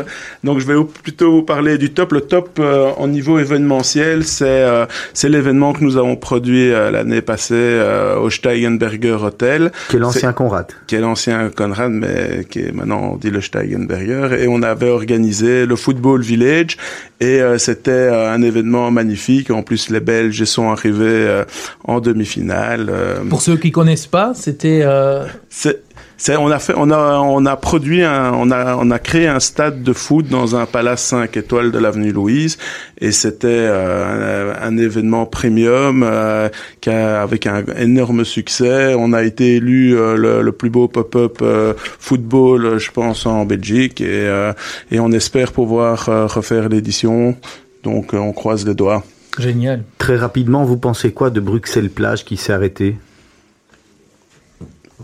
[0.44, 0.74] Donc je vais
[1.04, 2.12] plutôt vous parler du top.
[2.12, 6.90] Le top euh, en niveau événementiel, c'est euh, c'est l'événement que nous avons produit euh,
[6.92, 10.66] l'année passée euh, au Steigenberger Hotel, Qui est l'ancien Conrad.
[10.88, 14.42] qui est l'ancien Conrad, mais qui est maintenant on dit le Steigenberger.
[14.44, 16.78] Et on avait organisé le Football Village,
[17.20, 19.52] et euh, c'était euh, un événement magnifique.
[19.52, 21.44] En plus, les Belges sont arrivés euh,
[21.84, 22.88] en demi-finale.
[22.90, 25.82] euh, Pour ceux qui connaissent pas, c'était euh, c'est,
[26.28, 29.40] on a fait, on a, on a produit un, on a, on a créé un
[29.40, 32.58] stade de foot dans un palace 5 étoiles de l'avenue Louise,
[33.00, 36.50] et c'était euh, un, un événement premium euh,
[36.82, 38.94] qui a- avec un énorme succès.
[38.98, 43.26] On a été élu euh, le, le plus beau pop-up euh, football, euh, je pense,
[43.26, 44.52] en Belgique, et, euh,
[44.92, 47.36] et on espère pouvoir euh, refaire l'édition.
[47.84, 49.04] Donc, euh, on croise les doigts.
[49.38, 49.84] génial.
[50.00, 52.98] Très rapidement, vous pensez quoi de Bruxelles Plage qui s'est arrêté?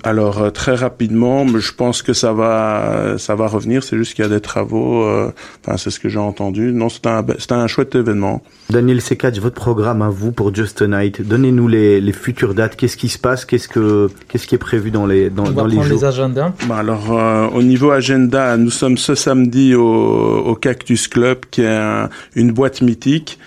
[0.03, 3.83] Alors euh, très rapidement, mais je pense que ça va, ça va revenir.
[3.83, 5.03] C'est juste qu'il y a des travaux.
[5.03, 5.31] euh,
[5.65, 6.73] Enfin, c'est ce que j'ai entendu.
[6.73, 8.43] Non, c'est un, c'est un chouette événement.
[8.69, 11.21] Daniel Sekatch, votre programme à vous pour Just a Night.
[11.21, 12.75] Donnez-nous les, les futures dates.
[12.75, 13.45] Qu'est-ce qui se passe?
[13.45, 15.97] Qu'est-ce que qu'est-ce qui est prévu dans les dans, On dans va les prendre jours?
[15.99, 16.51] les agendas.
[16.67, 21.61] Bah, alors, euh, au niveau agenda, nous sommes ce samedi au, au Cactus Club, qui
[21.61, 23.39] est un- une boîte mythique.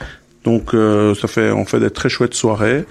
[0.45, 2.85] Donc, euh, ça fait, on fait des très chouettes soirées.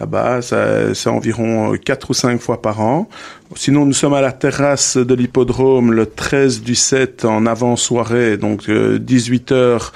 [0.00, 3.08] Là-bas, c'est environ euh, quatre ou cinq fois par an.
[3.54, 8.68] Sinon, nous sommes à la terrasse de l'hippodrome le 13 du 7 en avant-soirée, donc
[8.68, 9.92] 18 heures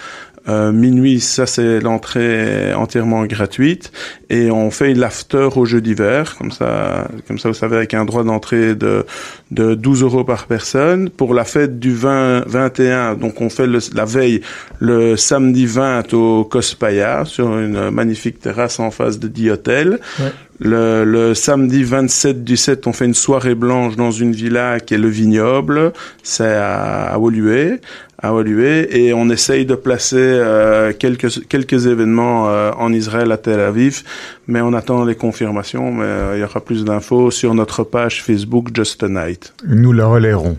[0.48, 3.92] euh, minuit, ça c'est l'entrée entièrement gratuite
[4.30, 8.04] et on fait l'after au jeu d'hiver, comme ça, comme ça vous savez avec un
[8.04, 9.04] droit d'entrée de
[9.50, 11.08] de 12 euros par personne.
[11.10, 14.40] Pour la fête du 20 21, donc on fait le- la veille
[14.78, 19.98] le samedi 20 au Cospaya sur une magnifique terrasse en face de The Hotel.
[20.20, 20.26] Ouais.
[20.60, 24.94] Le, le samedi 27 du 7, on fait une soirée blanche dans une villa qui
[24.94, 25.92] est le Vignoble,
[26.24, 27.78] c'est à, à Woluwe,
[28.20, 33.36] à Woluwe, et on essaye de placer euh, quelques quelques événements euh, en Israël à
[33.36, 34.02] Tel Aviv,
[34.48, 35.92] mais on attend les confirmations.
[35.92, 39.54] Mais euh, il y aura plus d'infos sur notre page Facebook Just a Night.
[39.66, 40.56] Nous la relayerons.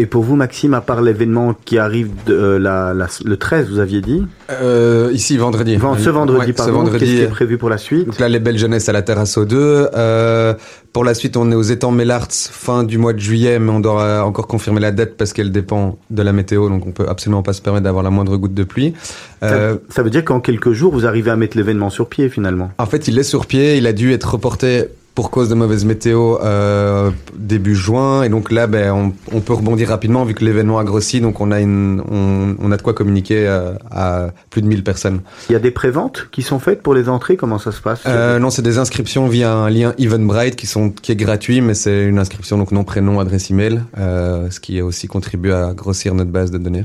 [0.00, 3.68] Et pour vous, Maxime, à part l'événement qui arrive de, euh, la, la- le 13,
[3.68, 5.76] vous aviez dit Euh, ici, vendredi.
[5.76, 6.84] Ven- Ce vendredi, Ouais, pardon.
[6.86, 9.36] Qu'est-ce qui est prévu pour la suite Donc là, les belles jeunesses à la terrasse
[9.36, 9.88] aux deux.
[9.94, 10.54] Euh,
[10.94, 13.80] pour la suite, on est aux étangs Mellarts fin du mois de juillet, mais on
[13.80, 17.06] doit euh, encore confirmer la date parce qu'elle dépend de la météo, donc on peut
[17.08, 18.94] absolument pas se permettre d'avoir la moindre goutte de pluie.
[19.42, 22.28] Euh, ça, ça veut dire qu'en quelques jours, vous arrivez à mettre l'événement sur pied
[22.30, 22.70] finalement.
[22.78, 25.84] en fait, il est sur pied, il a dû être reporté pour cause de mauvaise
[25.84, 30.44] météo euh, début juin, et donc là, ben, on, on peut rebondir rapidement vu que
[30.44, 34.28] l'événement a grossi, donc on a une, on, on a de quoi communiquer euh, à
[34.50, 35.20] plus de 1000 personnes.
[35.48, 37.36] Il y a des préventes qui sont faites pour les entrées?
[37.36, 38.02] Comment ça se passe?
[38.06, 41.74] Euh, non, c'est des inscriptions via un lien Eventbrite qui sont qui est gratuit, mais
[41.74, 45.72] c'est une inscription donc nom, prénom, adresse email, euh, ce qui a aussi contribué à
[45.74, 46.84] grossir notre base de données.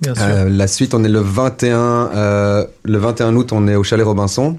[0.00, 0.24] Bien sûr.
[0.24, 4.06] Euh, la suite, on est le 21, euh, le 21 août, on est au Chalet
[4.06, 4.58] Robinson.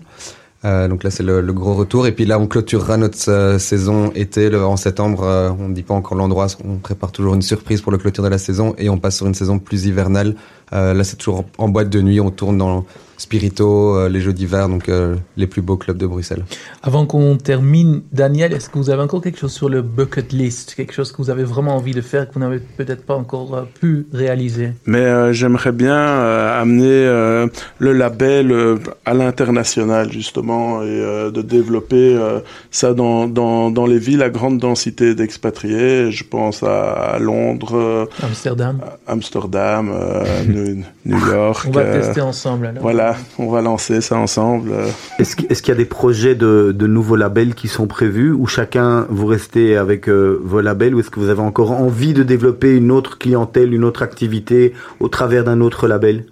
[0.66, 2.06] Euh, donc là, c'est le, le gros retour.
[2.08, 5.24] Et puis là, on clôturera notre euh, saison été le, en septembre.
[5.24, 6.48] Euh, on ne dit pas encore l'endroit.
[6.66, 9.28] On prépare toujours une surprise pour le clôture de la saison et on passe sur
[9.28, 10.36] une saison plus hivernale.
[10.74, 12.20] Euh, là, c'est toujours en, en boîte de nuit.
[12.20, 12.86] On tourne dans
[13.20, 16.46] Spirito, euh, les jeux d'hiver, donc euh, les plus beaux clubs de Bruxelles.
[16.82, 20.74] Avant qu'on termine, Daniel, est-ce que vous avez encore quelque chose sur le bucket list?
[20.76, 23.56] Quelque chose que vous avez vraiment envie de faire que vous n'avez peut-être pas encore
[23.56, 24.72] euh, pu réaliser?
[24.86, 27.48] Mais euh, j'aimerais bien euh, amener euh,
[27.78, 32.40] le label euh, à l'international justement et euh, de développer euh,
[32.72, 36.10] ça dans, dans, dans les villes à grande densité d'expatriés.
[36.12, 41.66] Je pense à, à Londres, Amsterdam Amsterdam, euh, New, New York.
[41.68, 42.82] On va euh, tester ensemble alors.
[42.82, 44.72] Voilà, on va lancer ça ensemble.
[44.72, 44.88] euh.
[45.20, 49.06] Est-ce qu'il y a des projets de, de nouveaux labels qui sont prévus ou chacun
[49.10, 52.76] vous restez avec euh, vos labels ou est-ce que vous avez encore envie de développer
[52.76, 56.26] une autre clientèle, une autre activité au travers d'un autre label?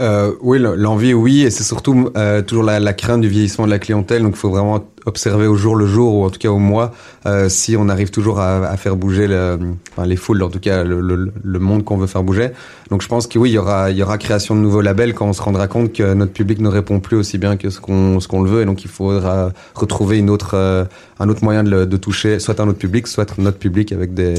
[0.00, 3.78] Euh, oui, l'envie, oui, et c'est surtout euh, toujours la, crainte du vieillissement de la
[3.78, 4.22] clientèle.
[4.22, 6.92] Donc, il faut vraiment observer au jour le jour, ou en tout cas au mois,
[7.26, 11.84] euh, si on arrive toujours à, faire bouger les foules, en tout cas le, monde
[11.84, 12.50] qu'on veut faire bouger.
[12.90, 15.42] Donc, je pense que oui, il y aura, création de nouveaux labels quand on se
[15.42, 18.62] rendra compte que notre public ne répond plus aussi bien que ce qu'on le veut,
[18.62, 23.38] et donc il faudra retrouver un autre moyen de toucher, soit un autre public, soit
[23.38, 24.34] notre public avec des,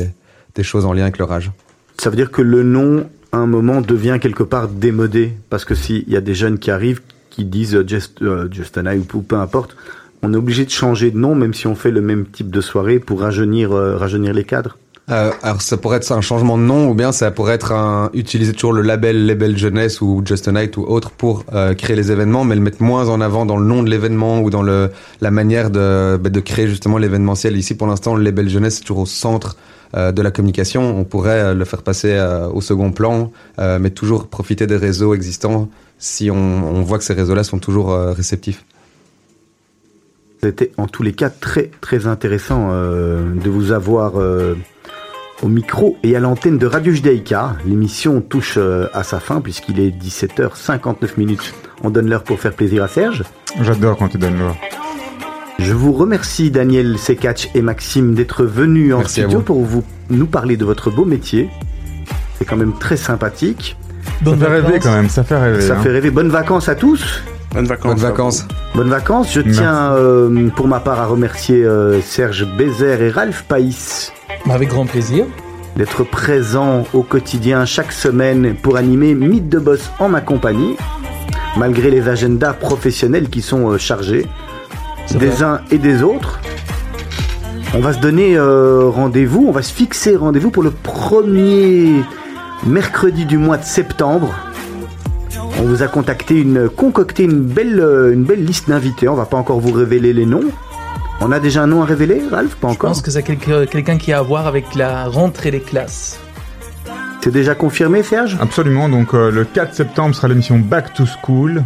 [0.56, 1.52] des choses en lien avec leur âge.
[2.00, 5.34] Ça veut dire que le nom, un moment, devient quelque part démodé.
[5.50, 8.86] Parce que s'il y a des jeunes qui arrivent, qui disent Just, euh, Just an
[9.14, 9.76] ou peu importe,
[10.24, 12.62] on est obligé de changer de nom, même si on fait le même type de
[12.62, 14.78] soirée pour rajeunir, euh, rajeunir les cadres.
[15.10, 18.10] Euh, alors ça pourrait être un changement de nom ou bien ça pourrait être un,
[18.14, 21.96] utiliser toujours le label label jeunesse ou Just a Night ou autre pour euh, créer
[21.96, 24.64] les événements mais le mettre moins en avant dans le nom de l'événement ou dans
[24.64, 28.80] le la manière de bah, de créer justement l'événementiel ici pour l'instant le label jeunesse
[28.80, 29.56] est toujours au centre
[29.98, 33.90] de la communication on pourrait euh, le faire passer euh, au second plan euh, mais
[33.90, 37.92] toujours profiter des réseaux existants si on, on voit que ces réseaux là sont toujours
[37.92, 38.64] euh, réceptifs
[40.44, 44.56] C'était en tous les cas très très intéressant euh, de vous avoir euh,
[45.42, 47.56] au micro et à l'antenne de Radio Judaïka.
[47.66, 51.54] L'émission touche euh, à sa fin puisqu'il est 17h59 minutes.
[51.84, 53.24] On donne l'heure pour faire plaisir à Serge.
[53.62, 54.56] J'adore quand tu donnes l'heure.
[55.60, 59.44] Je vous remercie Daniel Sekatch et Maxime d'être venus en Merci studio vous.
[59.44, 61.50] pour vous nous parler de votre beau métier.
[62.38, 63.76] C'est quand même très sympathique.
[64.04, 65.62] Ça Bonnes fait rêver quand même, ça fait rêver.
[65.62, 65.82] Ça hein.
[65.82, 66.12] fait rêver.
[66.12, 67.24] Bonnes vacances à tous.
[67.54, 67.96] Bonnes vacances.
[67.96, 69.34] bonnes vacances Bonnes vacances.
[69.34, 69.60] Je Merci.
[69.60, 74.14] tiens euh, pour ma part à remercier euh, Serge Bézère et Ralph Païs
[74.50, 75.26] Avec grand plaisir.
[75.76, 80.76] d'être présents au quotidien chaque semaine pour animer Mythe de Boss en ma compagnie,
[81.58, 84.28] malgré les agendas professionnels qui sont euh, chargés
[85.16, 85.44] des vrai.
[85.46, 86.40] uns et des autres.
[87.74, 92.02] On va se donner euh, rendez-vous, on va se fixer rendez-vous pour le premier
[92.66, 94.34] mercredi du mois de septembre.
[95.60, 99.08] On vous a contacté une concocté une belle euh, une belle liste d'invités.
[99.10, 100.44] On va pas encore vous révéler les noms.
[101.20, 102.56] On a déjà un nom à révéler, Ralph?
[102.56, 102.90] Pas Je encore?
[102.92, 106.20] pense que c'est quelqu'un qui a à voir avec la rentrée des classes.
[107.22, 108.38] C'est déjà confirmé, Serge?
[108.40, 111.64] Absolument, donc euh, le 4 septembre sera l'émission Back to School